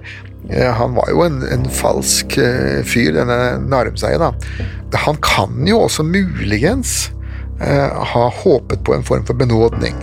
Eh, 0.48 0.70
Han 0.78 0.94
var 0.94 1.10
jo 1.10 1.24
en, 1.26 1.40
en 1.50 1.66
falsk 1.70 2.38
fyr, 2.86 3.12
denne 3.18 3.40
Narumseien. 3.66 4.22
Han 5.08 5.18
kan 5.24 5.66
jo 5.66 5.82
også 5.88 6.06
muligens 6.06 7.10
ha 7.60 8.24
håpet 8.42 8.84
på 8.84 8.94
en 8.94 9.04
form 9.06 9.24
for 9.28 9.34
benådning. 9.34 9.94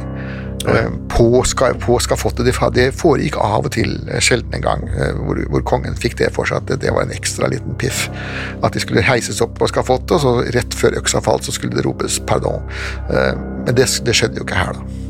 Ja. 0.67 0.89
På, 1.07 1.43
på 1.79 1.99
skafottet. 2.03 2.45
Det, 2.75 2.89
foregikk 2.99 3.37
av 3.39 3.65
og 3.65 3.71
til, 3.71 3.93
eh, 4.11 4.19
sjelden 4.19 4.53
en 4.57 4.61
gang, 4.65 4.81
eh, 4.91 5.13
hvor, 5.15 5.39
hvor 5.49 5.63
kongen 5.63 5.95
fikk 5.95 6.17
det 6.19 6.33
for 6.35 6.45
seg 6.45 6.59
at 6.59 6.67
det, 6.67 6.81
det 6.83 6.91
var 6.93 7.07
en 7.07 7.13
ekstra 7.15 7.47
liten 7.47 7.77
piff. 7.79 8.09
At 8.61 8.75
de 8.75 8.83
skulle 8.83 9.01
heises 9.07 9.39
opp 9.41 9.55
på 9.59 9.69
skafottet, 9.71 10.17
og 10.17 10.19
så 10.19 10.33
rett 10.55 10.75
før 10.75 10.99
øksa 10.99 11.21
falt, 11.23 11.47
så 11.47 11.55
skulle 11.55 11.79
det 11.79 11.85
ropes 11.87 12.19
pardon. 12.27 12.59
Eh, 13.07 13.35
Men 13.65 13.75
det, 13.75 13.87
det 14.03 14.15
skjedde 14.19 14.41
jo 14.43 14.47
ikke 14.47 14.59
her, 14.59 14.75
da. 14.75 15.05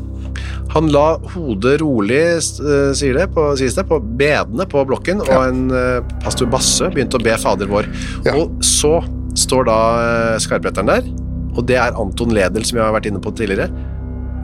Han 0.70 0.86
la 0.94 1.18
hodet 1.34 1.80
rolig, 1.82 2.20
eh, 2.38 2.92
sier 2.94 3.18
det, 3.18 3.26
på, 3.34 3.48
sies 3.58 3.74
det, 3.74 3.88
på 3.90 3.98
bedene 3.98 4.68
på 4.70 4.84
blokken, 4.86 5.20
og 5.26 5.34
Ja. 5.34 5.48
en 5.50 5.64
eh, 5.74 5.98
pastor 6.22 6.46
Basse 6.46 6.92
begynte 6.94 7.18
å 7.18 7.24
be 7.26 7.34
Fader 7.42 7.66
vår. 7.66 7.90
Ja. 8.24 8.36
Og 8.38 8.62
så 8.62 9.00
står 9.34 9.66
da 9.66 9.80
eh, 10.04 10.38
skarpretteren 10.46 10.86
der, 10.94 11.10
og 11.56 11.64
det 11.68 11.78
er 11.80 11.96
Anton 11.98 12.34
Ledel, 12.34 12.66
som 12.66 12.78
jeg 12.78 12.86
har 12.86 12.94
vært 12.94 13.08
inne 13.10 13.22
på 13.22 13.32
tidligere. 13.36 13.70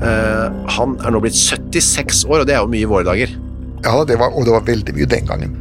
Eh, 0.05 0.57
han 0.77 0.97
er 1.01 1.15
nå 1.15 1.23
blitt 1.25 1.39
76 1.39 2.25
år, 2.29 2.43
og 2.43 2.49
det 2.49 2.57
er 2.57 2.65
jo 2.65 2.73
mye 2.73 2.85
i 2.85 2.91
våre 2.91 3.07
dager. 3.07 3.33
Ja, 3.85 4.01
det 4.09 4.19
var, 4.21 4.35
og 4.35 4.47
det 4.47 4.55
var 4.57 4.67
veldig 4.67 4.97
mye 4.97 5.09
den 5.09 5.29
gangen. 5.29 5.55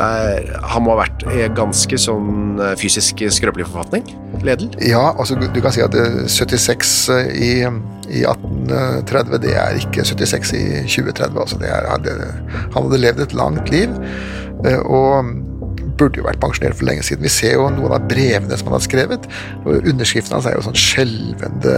Er, 0.00 0.46
han 0.70 0.84
må 0.86 0.94
ha 0.94 1.00
vært 1.02 1.24
i 1.34 1.44
ganske 1.52 1.98
sånn 1.98 2.60
eh, 2.62 2.76
fysisk 2.78 3.24
skrøpelig 3.34 3.66
forfatning, 3.68 4.06
Ledel. 4.46 4.70
Ja, 4.86 5.10
altså 5.12 5.36
du 5.36 5.60
kan 5.60 5.74
si 5.74 5.82
at 5.84 5.96
eh, 5.98 6.22
76 6.30 6.94
i, 7.34 7.50
i 7.66 8.22
1830, 8.22 9.40
det 9.42 9.56
er 9.58 9.80
ikke 9.82 10.06
76 10.06 10.54
i 10.56 10.64
2030. 10.86 11.40
Altså 11.42 11.58
det 11.60 11.72
er, 11.74 11.90
han 11.90 12.78
hadde 12.78 13.02
levd 13.02 13.24
et 13.26 13.36
langt 13.36 13.72
liv, 13.74 13.92
eh, 14.64 14.80
og 14.86 15.34
burde 16.00 16.20
jo 16.20 16.26
vært 16.26 16.40
pensjonert 16.42 16.78
for 16.78 16.88
lenge 16.88 17.04
siden. 17.06 17.24
Vi 17.26 17.32
ser 17.32 17.58
jo 17.58 17.68
noen 17.74 17.94
av 17.96 18.06
brevene 18.10 18.56
som 18.58 18.70
han 18.70 18.78
har 18.78 18.86
skrevet, 18.86 19.28
underskriften 19.66 20.38
hans 20.38 20.48
er 20.48 20.56
jo 20.56 20.64
sånn 20.66 20.78
skjelvende 20.78 21.76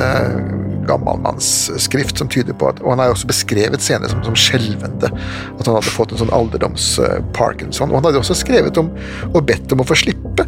gammalmannsskrift 0.89 2.19
som 2.19 2.31
tyder 2.33 2.57
på 2.59 2.67
at 2.73 2.81
Og 2.83 2.93
han 2.93 3.03
er 3.03 3.11
jo 3.11 3.17
også 3.17 3.29
beskrevet 3.31 3.85
senere 3.85 4.11
som, 4.11 4.23
som 4.27 4.35
skjelvende, 4.39 5.11
at 5.13 5.63
han 5.69 5.77
hadde 5.77 5.95
fått 5.95 6.15
en 6.15 6.23
sånn 6.25 6.35
alderdoms-parkinson. 6.35 7.93
Og 7.93 8.01
han 8.01 8.09
hadde 8.09 8.23
også 8.23 8.37
skrevet 8.39 8.81
om 8.81 8.91
og 9.33 9.45
bedt 9.49 9.73
om 9.75 9.83
å 9.85 9.87
få 9.87 9.99
slippe. 9.99 10.47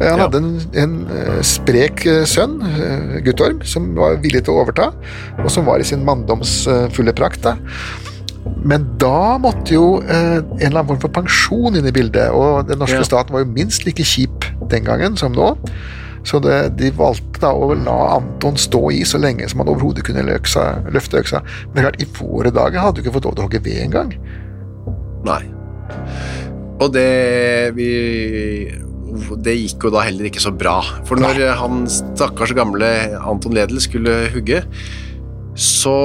Eh, 0.00 0.04
Han 0.10 0.24
hadde 0.26 0.42
en, 0.42 0.52
en 0.82 0.96
eh, 1.16 1.40
sprek 1.46 2.04
eh, 2.08 2.22
sønn, 2.28 2.58
eh, 2.68 3.18
Guttorm, 3.26 3.64
som 3.66 3.92
var 3.98 4.20
villig 4.24 4.44
til 4.46 4.56
å 4.56 4.64
overta, 4.64 4.90
og 5.40 5.50
som 5.52 5.68
var 5.68 5.80
i 5.80 5.88
sin 5.88 6.04
manndoms 6.06 6.62
eh, 6.70 6.86
fulle 6.94 7.16
prakt. 7.16 7.42
da. 7.46 7.56
Men 8.64 8.84
da 9.00 9.36
måtte 9.40 9.74
jo 9.74 10.00
eh, 10.02 10.38
en 10.40 10.60
eller 10.60 10.80
annen 10.80 10.90
form 10.94 11.00
for 11.02 11.12
pensjon 11.20 11.76
inn 11.76 11.88
i 11.88 11.92
bildet, 11.92 12.30
og 12.32 12.68
den 12.68 12.80
norske 12.80 13.00
Ja. 13.02 13.08
staten 13.08 13.32
var 13.36 13.44
jo 13.44 13.50
minst 13.52 13.84
like 13.86 14.04
kjip 14.04 14.46
den 14.70 14.84
gangen 14.84 15.16
som 15.16 15.32
nå. 15.36 15.54
Så 16.24 16.36
det, 16.44 16.76
de 16.76 16.90
valgte 16.92 17.40
da 17.40 17.52
å 17.56 17.70
la 17.72 18.16
Anton 18.18 18.56
stå 18.60 18.90
i 18.92 19.04
så 19.08 19.16
lenge 19.20 19.48
som 19.48 19.62
han 19.62 19.70
overhodet 19.72 20.04
kunne 20.04 20.24
løksa, 20.26 20.82
løfte 20.92 21.16
øksa. 21.22 21.40
Men 21.72 21.86
klart, 21.86 22.00
i 22.02 22.08
våre 22.18 22.52
dager 22.52 22.80
hadde 22.84 23.00
du 23.00 23.06
ikke 23.06 23.14
fått 23.16 23.24
lov 23.28 23.36
til 23.38 23.44
å 23.44 23.48
hogge 23.48 23.62
ved 23.64 23.78
engang. 23.86 24.12
Nei. 25.24 25.40
Og 26.80 26.92
det 26.92 27.74
vi 27.76 27.90
Det 29.42 29.52
gikk 29.56 29.84
jo 29.84 29.90
da 29.90 30.04
heller 30.06 30.28
ikke 30.28 30.40
så 30.40 30.52
bra. 30.54 30.80
For 31.08 31.18
når 31.18 31.40
han 31.58 31.82
stakkars 31.90 32.52
gamle 32.54 32.86
Anton 33.18 33.52
Ledel 33.56 33.80
skulle 33.82 34.30
hugge, 34.32 34.62
så 35.58 35.96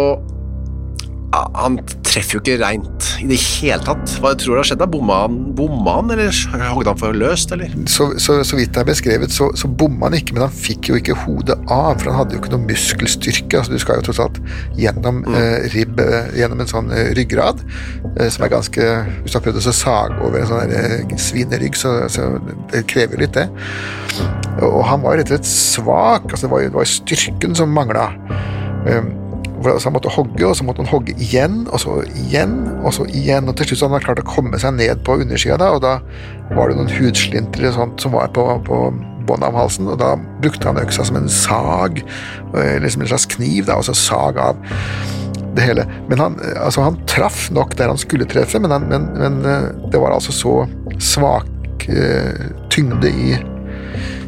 Han 1.56 1.78
treffer 2.06 2.38
jo 2.38 2.42
ikke 2.44 2.58
reint 2.62 3.08
i 3.22 3.28
det 3.30 3.38
hele 3.40 3.82
tatt. 3.84 4.16
Hva 4.24 4.34
tror 4.40 4.56
du 4.56 4.60
har 4.62 4.68
skjedd? 4.70 4.82
da? 4.82 4.88
Bomma 4.90 5.22
han, 5.26 5.38
bomma 5.58 5.98
han 6.00 6.14
eller 6.16 6.36
hogde 6.72 6.92
han 6.92 7.00
for 7.00 7.18
løst, 7.18 7.52
eller? 7.56 7.74
Så, 7.92 8.08
så, 8.22 8.38
så 8.48 8.60
vidt 8.60 8.74
det 8.76 8.84
er 8.84 8.90
beskrevet, 8.90 9.34
så, 9.36 9.50
så 9.58 9.70
bomma 9.70 10.10
han 10.10 10.18
ikke, 10.20 10.36
men 10.36 10.46
han 10.46 10.54
fikk 10.56 10.92
jo 10.92 11.00
ikke 11.00 11.18
hodet 11.26 11.58
av, 11.72 11.98
for 12.00 12.12
han 12.12 12.20
hadde 12.22 12.38
jo 12.38 12.44
ikke 12.44 12.54
noe 12.54 12.68
muskelstyrke. 12.68 13.60
altså 13.60 13.76
Du 13.76 13.82
skal 13.84 14.00
jo 14.00 14.08
tross 14.10 14.22
alt 14.24 14.40
gjennom 14.80 15.24
eh, 15.32 15.68
ribb, 15.76 16.00
eh, 16.04 16.32
gjennom 16.40 16.64
en 16.64 16.72
sånn 16.72 16.94
eh, 16.96 17.12
ryggrad, 17.18 17.64
eh, 18.16 18.30
som 18.32 18.46
er 18.46 18.54
ganske 18.56 18.90
Hvis 19.24 19.34
du 19.34 19.40
har 19.40 19.46
prøvd 19.48 19.62
å 19.62 19.76
sage 19.76 20.22
over 20.22 20.42
en 20.42 20.50
sånn 20.52 20.76
eh, 20.76 21.18
svinerygg, 21.22 21.78
så, 21.80 21.98
så 22.12 22.30
det 22.72 22.86
krever 22.92 23.18
jo 23.18 23.26
litt, 23.26 23.36
det. 23.36 23.50
Og 24.64 24.82
han 24.88 25.04
var 25.04 25.16
jo 25.16 25.24
rett 25.24 25.34
og 25.34 25.38
slett 25.38 25.52
svak. 25.52 26.32
altså 26.32 26.46
Det 26.46 26.54
var 26.54 26.64
jo, 26.64 26.72
det 26.72 26.80
var 26.80 26.90
styrken 26.96 27.56
som 27.58 27.76
mangla. 27.76 28.10
Um, 28.86 29.25
hvor 29.66 29.74
altså 29.74 29.90
han 29.90 29.96
måtte 29.98 30.14
hogge, 30.14 30.46
og 30.46 30.56
så 30.58 30.68
måtte 30.68 30.84
han 30.84 30.92
hogge 30.92 31.16
igjen, 31.18 31.64
og 31.74 31.82
så 31.82 31.98
igjen, 32.14 32.56
og 32.84 32.94
så 32.94 33.08
igjen. 33.10 33.50
Og 33.50 33.58
til 33.58 33.72
slutt 33.72 33.82
så 33.82 33.88
hadde 33.88 34.00
han 34.00 34.06
klart 34.06 34.22
å 34.22 34.30
komme 34.30 34.62
seg 34.62 34.78
ned 34.78 35.02
på 35.08 35.18
undersida, 35.24 35.72
og 35.74 35.82
da 35.86 35.98
var 36.54 36.70
det 36.70 36.78
noen 36.78 37.74
sånt 37.74 38.06
som 38.06 38.14
var 38.14 38.30
på, 38.36 38.46
på 38.68 38.80
båndet 39.26 39.50
av 39.50 39.58
halsen, 39.58 39.90
og 39.90 40.00
da 40.02 40.14
brukte 40.44 40.70
han 40.70 40.82
øksa 40.82 41.06
som 41.08 41.18
en 41.20 41.32
sag, 41.32 42.02
eh, 42.54 42.78
liksom 42.84 43.02
en 43.02 43.12
slags 43.12 43.28
kniv, 43.34 43.66
da, 43.66 43.80
og 43.80 43.88
så 43.88 43.96
sag 43.98 44.38
av 44.42 44.60
det 45.56 45.66
hele. 45.66 45.88
Men 46.10 46.22
han, 46.22 46.38
eh, 46.44 46.62
altså, 46.62 46.86
han 46.86 47.02
traff 47.10 47.50
nok 47.56 47.76
der 47.80 47.90
han 47.90 48.02
skulle 48.02 48.30
treffe, 48.30 48.62
men, 48.62 48.72
han, 48.72 48.88
men, 48.92 49.10
men 49.18 49.42
eh, 49.50 49.72
det 49.90 50.02
var 50.02 50.14
altså 50.16 50.36
så 50.36 50.56
svak 51.02 51.52
tyngde 52.74 53.10
i 53.12 53.36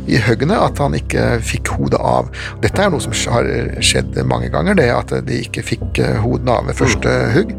i 0.08 0.22
høggene 0.24 0.58
at 0.64 0.80
han 0.82 0.96
ikke 0.98 1.38
fikk 1.44 1.74
hodet 1.76 2.00
av. 2.00 2.32
Dette 2.64 2.84
er 2.84 2.94
noe 2.94 3.04
som 3.04 3.16
har 3.34 3.50
skjedd 3.84 4.18
mange 4.28 4.50
ganger, 4.54 4.78
det 4.80 4.88
at 4.94 5.14
de 5.28 5.44
ikke 5.44 5.66
fikk 5.66 6.02
eh, 6.04 6.18
hodene 6.24 6.56
av 6.56 6.70
ved 6.70 6.80
første 6.80 7.14
hugg. 7.36 7.54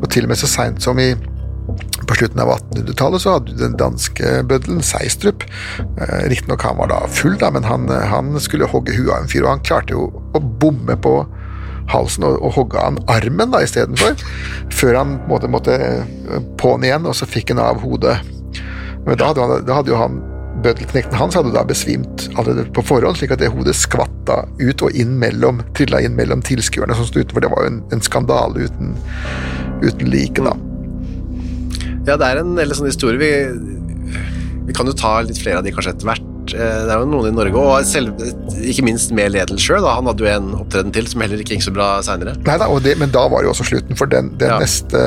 Og 0.00 0.10
til 0.12 0.26
og 0.26 0.32
med 0.32 0.40
så 0.40 0.50
seint 0.50 0.84
som 0.84 1.00
i 1.00 1.12
på 2.04 2.16
slutten 2.18 2.40
av 2.42 2.50
1800-tallet 2.52 3.22
så 3.22 3.36
hadde 3.38 3.54
den 3.56 3.76
danske 3.80 4.42
bøddelen 4.48 4.82
Seistrup. 4.84 5.46
Eh, 5.80 6.26
Riktignok 6.32 6.64
han 6.66 6.76
var 6.80 6.92
da 6.92 7.00
full, 7.08 7.38
da, 7.40 7.50
men 7.54 7.64
han, 7.68 7.88
han 7.88 8.34
skulle 8.42 8.68
hogge 8.70 8.96
huet 8.96 9.12
av 9.12 9.22
en 9.22 9.30
fyr, 9.30 9.46
og 9.46 9.54
han 9.54 9.64
klarte 9.64 9.96
jo 9.96 10.10
å 10.34 10.42
bomme 10.42 10.98
på 11.00 11.16
halsen 11.92 12.24
og, 12.24 12.38
og 12.40 12.54
hogge 12.58 12.80
av 12.80 12.92
han 12.92 13.00
armen 13.12 13.52
da 13.52 13.60
istedenfor, 13.64 14.16
før 14.72 15.00
han 15.00 15.16
måtte, 15.30 15.50
måtte 15.52 15.78
eh, 15.80 16.52
på'n 16.60 16.84
igjen, 16.86 17.08
og 17.08 17.16
så 17.16 17.28
fikk 17.28 17.54
han 17.54 17.64
av 17.64 17.82
hodet. 17.84 18.18
Men 19.04 19.18
da 19.20 19.32
hadde, 19.32 19.44
han, 19.44 19.66
da 19.68 19.80
hadde 19.80 19.92
jo 19.92 20.00
han 20.00 20.22
Bøddelknekten 20.64 21.18
hans 21.20 21.36
hadde 21.36 21.52
da 21.54 21.62
besvimt 21.68 22.28
allerede 22.40 22.64
på 22.74 22.82
forhånd, 22.88 23.18
slik 23.20 23.34
at 23.36 23.42
det 23.42 23.50
hodet 23.52 23.74
skvatta 23.76 24.42
ut 24.62 24.84
og 24.86 24.96
inn 24.96 25.18
mellom, 25.20 25.60
trilla 25.76 26.00
inn 26.04 26.16
mellom 26.16 26.40
tilskuerne 26.46 26.96
som 26.96 27.04
sto 27.08 27.20
utenfor. 27.20 27.44
Det 27.44 27.50
var 27.52 27.66
jo 27.66 27.72
en, 27.74 27.80
en 27.92 28.04
skandale 28.04 28.64
uten, 28.68 28.94
uten 29.84 30.08
like, 30.12 30.40
da. 30.40 30.54
Ja, 32.08 32.16
det 32.20 32.28
er 32.30 32.40
en 32.42 32.54
eller 32.58 32.76
sånn 32.76 32.88
historie. 32.88 33.20
Vi, 33.20 33.32
vi 34.68 34.76
kan 34.76 34.88
jo 34.88 34.96
ta 34.96 35.18
litt 35.24 35.40
flere 35.40 35.60
av 35.60 35.66
de 35.68 35.72
kanskje 35.76 35.94
etter 35.94 36.08
hvert. 36.10 36.30
Eh, 36.56 36.80
Det 36.84 36.92
er 36.92 37.00
jo 37.00 37.06
noen 37.12 37.30
i 37.30 37.36
Norge, 37.36 37.60
og 37.60 37.86
selv, 37.88 38.20
ikke 38.60 38.84
minst 38.88 39.12
med 39.16 39.32
Ledel 39.32 39.60
sjøl. 39.60 39.84
Han 39.88 40.08
hadde 40.10 40.24
jo 40.26 40.32
en 40.32 40.50
opptreden 40.62 40.92
til 40.96 41.08
som 41.08 41.24
heller 41.24 41.40
ikke 41.44 41.56
gikk 41.58 41.64
så 41.68 41.72
bra 41.76 41.90
seinere. 42.04 42.36
Men 42.44 43.12
da 43.14 43.24
var 43.32 43.44
jo 43.46 43.52
også 43.54 43.68
slutten, 43.68 43.96
for 44.00 44.08
den, 44.12 44.32
den, 44.40 44.52
Ja. 44.52 44.58
neste, 44.64 45.00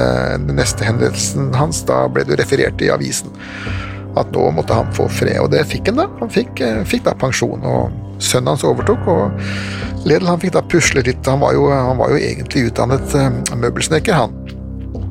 den 0.46 0.58
neste 0.58 0.86
hendelsen 0.86 1.50
hans, 1.58 1.82
da 1.90 2.06
ble 2.10 2.26
det 2.26 2.34
jo 2.38 2.42
referert 2.46 2.82
i 2.86 2.90
avisen 2.94 3.34
at 4.22 4.34
nå 4.36 4.50
måtte 4.56 4.76
han 4.78 4.92
få 4.96 5.08
fred, 5.12 5.40
og 5.44 5.52
det 5.54 5.66
fikk 5.70 5.92
han 5.92 6.02
da. 6.02 6.08
Han 6.22 6.32
fikk, 6.34 6.62
eh, 6.64 6.84
fikk 6.88 7.06
da 7.08 7.16
pensjon, 7.18 7.64
og 7.68 8.22
sønnen 8.24 8.54
hans 8.54 8.66
overtok, 8.68 9.08
og 9.12 10.06
Ledel 10.08 10.30
han 10.30 10.40
fikk 10.40 10.54
da 10.56 10.64
pusle 10.64 11.04
litt. 11.04 11.26
Han 11.28 11.42
var 11.44 11.56
jo, 11.58 11.68
han 11.74 11.98
var 12.00 12.14
jo 12.14 12.20
egentlig 12.22 12.70
utdannet 12.70 13.16
eh, 13.18 13.58
møbelsnekker, 13.58 14.14
han. 14.14 14.36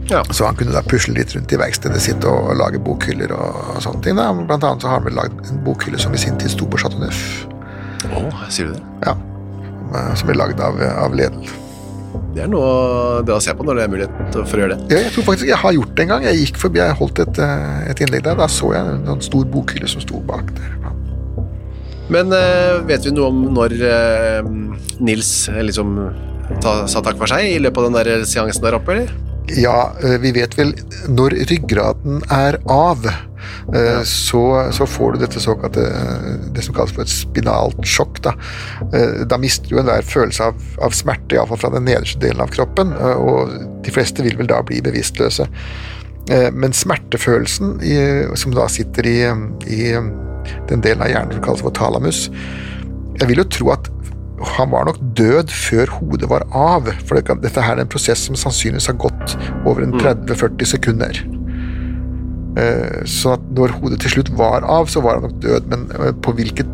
Ja. 0.09 0.23
Så 0.31 0.47
han 0.47 0.57
kunne 0.57 0.75
da 0.75 0.85
pusle 0.87 1.17
litt 1.17 1.35
rundt 1.35 1.53
i 1.53 1.59
verkstedet 1.59 1.99
sitt 2.03 2.25
og 2.31 2.53
lage 2.59 2.79
bokhyller 2.79 3.33
og, 3.35 3.61
og 3.75 3.83
sånne 3.83 4.05
ting. 4.05 4.19
Da. 4.19 4.29
Blant 4.39 4.65
annet 4.65 4.85
så 4.85 4.93
har 4.93 5.01
han 5.01 5.09
vel 5.09 5.19
lagd 5.19 5.51
en 5.51 5.63
bokhylle 5.67 5.99
som 5.99 6.15
i 6.15 6.21
sin 6.23 6.39
tid 6.39 6.55
sto 6.55 6.69
på 6.71 6.79
Chateau 6.79 7.03
Neuf. 7.03 7.23
Oh, 8.15 8.43
sier 8.47 8.71
du 8.71 8.77
det? 8.77 8.85
Ja. 9.03 9.17
Som 10.15 10.31
ble 10.31 10.39
lagd 10.39 10.63
av, 10.63 10.79
av 10.79 11.17
Ledel. 11.19 11.43
Det 12.37 12.43
er 12.45 12.51
noe 12.53 13.23
det 13.25 13.33
å 13.33 13.41
se 13.41 13.53
på 13.57 13.65
når 13.65 13.79
det 13.79 13.85
er 13.87 13.93
mulighet 13.95 14.35
for 14.37 14.59
å 14.59 14.61
gjøre 14.61 14.77
det. 14.77 14.91
Ja, 14.93 15.05
jeg 15.07 15.13
tror 15.15 15.25
faktisk 15.31 15.49
jeg 15.49 15.57
har 15.63 15.73
gjort 15.73 15.95
det 15.97 16.05
en 16.05 16.11
gang. 16.11 16.27
Jeg 16.29 16.41
gikk 16.43 16.59
forbi, 16.61 16.83
jeg 16.83 16.99
holdt 16.99 17.23
et, 17.25 17.39
eh, 17.41 17.79
et 17.89 18.03
innlegg 18.05 18.27
der. 18.27 18.37
Da 18.37 18.49
så 18.53 18.75
jeg 18.75 18.85
en, 18.85 19.07
en 19.15 19.23
stor 19.25 19.47
bokhylle 19.55 19.89
som 19.89 20.05
sto 20.05 20.21
bak 20.29 20.53
der. 20.59 20.75
Men 22.13 22.35
eh, 22.37 22.77
vet 22.87 23.09
vi 23.09 23.15
noe 23.17 23.31
om 23.33 23.41
når 23.57 23.77
eh, 23.89 24.51
Nils 25.01 25.31
eh, 25.49 25.63
liksom 25.65 25.97
ta, 26.61 26.83
sa 26.85 27.01
takk 27.01 27.17
for 27.23 27.33
seg 27.33 27.49
i 27.55 27.57
løpet 27.63 27.81
av 27.81 27.89
den 27.89 27.97
der 27.97 28.29
seansen 28.29 28.69
der 28.69 28.77
oppe, 28.77 28.99
eller? 28.99 29.17
Ja, 29.57 29.95
eh, 30.05 30.19
vi 30.21 30.35
vet 30.37 30.59
vel 30.59 30.75
når 31.09 31.39
ryggraden 31.49 32.21
er 32.37 32.61
av, 32.69 33.09
så, 34.07 34.43
så 34.73 34.87
får 34.89 35.15
du 35.15 35.23
dette 35.25 35.43
såkalte 35.43 35.87
eh, 35.91 36.29
det 36.55 36.65
som 36.67 36.77
kalles 36.77 36.95
for 36.95 37.07
et 37.07 37.13
spinalt 37.13 37.83
sjokk. 37.87 38.23
Da, 38.25 38.37
Eh, 38.93 39.25
da 39.27 39.39
mister 39.39 39.71
du 39.71 39.81
enhver 39.81 40.05
følelse 40.07 40.51
av, 40.51 40.63
av 40.85 40.95
smerte, 40.95 41.37
iallfall 41.37 41.61
fra 41.61 41.73
den 41.75 41.87
nederste 41.89 42.21
delen 42.23 42.43
av 42.45 42.53
kroppen, 42.55 42.93
eh, 42.95 43.19
og 43.19 43.53
de 43.85 43.95
fleste 43.95 44.25
vil 44.25 44.39
vel 44.39 44.51
da 44.51 44.63
bli 44.67 44.83
bevisstløse. 44.85 45.49
Eh, 46.31 46.49
Men 46.53 46.75
smertefølelsen, 46.77 47.81
i, 47.83 47.99
som 48.39 48.55
da 48.55 48.69
sitter 48.73 49.07
i, 49.07 49.19
i 49.67 49.83
den 50.71 50.83
delen 50.85 51.03
av 51.03 51.11
hjernen 51.11 51.37
som 51.37 51.43
kalles 51.43 51.63
for 51.65 51.75
talamus 51.75 52.29
Jeg 53.19 53.27
vil 53.31 53.41
jo 53.41 53.47
tro 53.51 53.71
at 53.75 53.89
han 54.57 54.69
var 54.71 54.85
nok 54.85 54.99
død 55.17 55.49
før 55.49 55.91
hodet 55.97 56.29
var 56.29 56.45
av, 56.53 56.91
for 57.09 57.17
dette 57.17 57.63
her 57.63 57.79
er 57.79 57.87
en 57.87 57.89
prosess 57.89 58.27
som 58.27 58.37
sannsynligvis 58.37 58.91
har 58.91 58.99
gått 59.01 59.33
over 59.65 59.81
en 59.81 59.95
30-40 59.97 60.69
sekunder. 60.75 61.23
Eh, 62.57 63.05
Så 63.05 63.37
når 63.57 63.77
hodet 63.81 64.01
til 64.01 64.17
slutt 64.17 64.33
var 64.39 64.65
av, 64.65 64.89
så 64.89 65.03
var 65.05 65.19
han 65.19 65.29
nok 65.29 65.39
død, 65.43 65.71
men 65.73 65.87
eh, 66.01 66.13
på 66.23 66.33
hvilket 66.37 66.73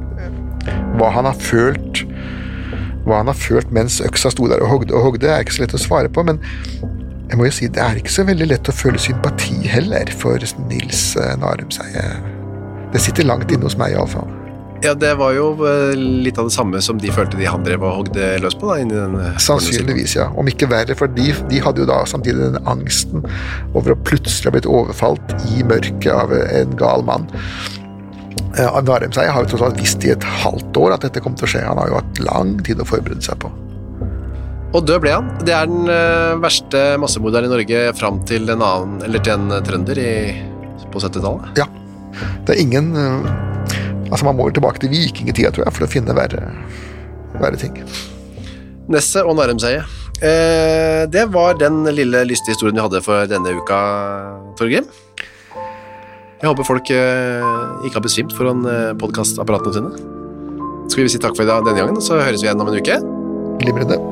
Hva 0.99 1.09
han 1.11 1.27
har 1.27 1.39
følt 1.39 2.05
hva 3.03 3.17
han 3.19 3.27
har 3.27 3.35
følt 3.35 3.73
mens 3.75 3.97
øksa 4.05 4.31
sto 4.31 4.47
der 4.47 4.61
og 4.63 4.69
hogde 4.71 4.95
og 4.95 5.03
hogde, 5.09 5.27
er 5.27 5.43
ikke 5.43 5.57
så 5.57 5.65
lett 5.65 5.73
å 5.75 5.81
svare 5.83 6.07
på, 6.13 6.23
men 6.23 6.37
jeg 7.27 7.39
må 7.41 7.49
jo 7.49 7.55
si 7.57 7.67
det 7.67 7.83
er 7.83 7.99
ikke 7.99 8.13
så 8.15 8.23
veldig 8.29 8.47
lett 8.47 8.69
å 8.71 8.75
føle 8.79 9.01
sympati 9.03 9.57
heller 9.67 10.13
for 10.15 10.39
Nils 10.69 11.01
Narum. 11.43 11.73
Det 12.93 13.03
sitter 13.03 13.27
langt 13.27 13.51
inne 13.51 13.67
hos 13.67 13.75
meg, 13.81 13.97
iallfall. 13.97 14.31
Ja, 14.83 14.95
det 14.99 15.13
var 15.15 15.31
jo 15.37 15.53
eh, 15.69 15.93
litt 15.97 16.39
av 16.43 16.49
det 16.49 16.55
samme 16.57 16.81
som 16.83 16.99
de 16.99 17.11
følte 17.15 17.39
de 17.39 17.47
han 17.47 17.63
drev 17.63 17.85
og 17.87 18.01
hogde 18.01 18.33
løs 18.43 18.57
på, 18.59 18.67
da, 18.67 18.81
eh, 18.83 19.37
Sannsynligvis, 19.43 20.17
ja. 20.19 20.27
Om 20.39 20.51
ikke 20.51 20.67
verre, 20.73 20.97
for 20.99 21.13
de, 21.15 21.29
de 21.51 21.61
hadde 21.63 21.85
jo 21.85 21.87
da 21.87 22.01
samtidig 22.09 22.41
den 22.43 22.59
angsten 22.67 23.23
over 23.79 23.95
å 23.95 24.01
plutselig 24.03 24.51
ha 24.51 24.57
blitt 24.57 24.67
overfalt 24.67 25.37
i 25.55 25.63
mørket 25.67 26.11
av 26.11 26.35
en 26.35 26.75
gal 26.81 27.07
mann. 27.07 27.29
Varem 28.85 29.13
seg 29.15 29.31
har 29.33 29.45
jo 29.45 29.53
tross 29.55 29.63
alt 29.69 29.79
visst 29.81 30.03
i 30.05 30.11
et 30.13 30.27
halvt 30.43 30.77
år 30.83 30.97
at 30.97 31.07
dette 31.07 31.23
kom 31.25 31.39
til 31.39 31.47
å 31.47 31.53
skje. 31.55 31.63
Han 31.65 31.79
har 31.81 31.89
jo 31.89 32.01
hatt 32.01 32.25
lang 32.27 32.57
tid 32.67 32.83
å 32.83 32.89
forberede 32.89 33.25
seg 33.25 33.39
på. 33.41 33.53
Og 34.73 34.83
død 34.89 35.05
ble 35.05 35.15
han. 35.15 35.31
Det 35.45 35.55
er 35.55 35.71
den 35.71 35.89
eh, 35.93 36.35
verste 36.43 36.83
massemorderen 37.01 37.49
i 37.49 37.55
Norge 37.55 37.85
fram 37.97 38.19
til 38.29 38.51
en 38.51 38.65
annen, 38.65 38.99
eller 39.07 39.23
til 39.25 39.37
en 39.37 39.63
trønder 39.65 40.01
i, 40.01 40.13
på 40.91 41.01
70-tallet. 41.01 41.61
Ja. 41.61 41.69
Det 42.45 42.57
er 42.57 42.61
ingen 42.61 42.93
eh, 42.99 43.33
Altså, 44.13 44.29
man 44.29 44.37
må 44.37 44.51
jo 44.51 44.59
tilbake 44.59 44.83
til 44.83 44.93
vikingtida, 44.93 45.51
tror 45.55 45.65
jeg, 45.65 45.75
for 45.79 45.87
å 45.87 45.91
finne 45.91 46.17
verre, 46.17 46.45
verre 47.41 47.61
ting. 47.61 47.79
Nesset 48.93 49.25
og 49.25 49.39
Narumseie. 49.39 49.81
Eh, 50.23 51.03
det 51.11 51.25
var 51.35 51.57
den 51.59 51.81
lille 51.97 52.23
lystige 52.29 52.55
historien 52.55 52.77
vi 52.77 52.85
hadde 52.85 53.03
for 53.03 53.27
denne 53.31 53.57
uka, 53.59 53.81
Torgrim. 54.61 54.87
Jeg 56.43 56.51
håper 56.51 56.67
folk 56.67 56.93
eh, 56.95 57.53
ikke 57.87 57.97
har 57.99 58.05
besvimt 58.05 58.37
foran 58.37 58.67
eh, 58.69 58.93
podkastapparatene 59.01 59.79
sine. 59.79 59.93
Skal 60.93 61.07
vi 61.07 61.13
si 61.15 61.23
takk 61.23 61.39
for 61.39 61.47
i 61.47 61.51
dag 61.51 61.65
denne 61.65 61.81
gangen, 61.81 62.03
så 62.05 62.21
høres 62.21 62.43
vi 62.43 62.51
igjen 62.51 62.63
om 62.63 62.69
en 62.71 62.83
uke. 62.83 62.99
Glimrende. 63.63 64.12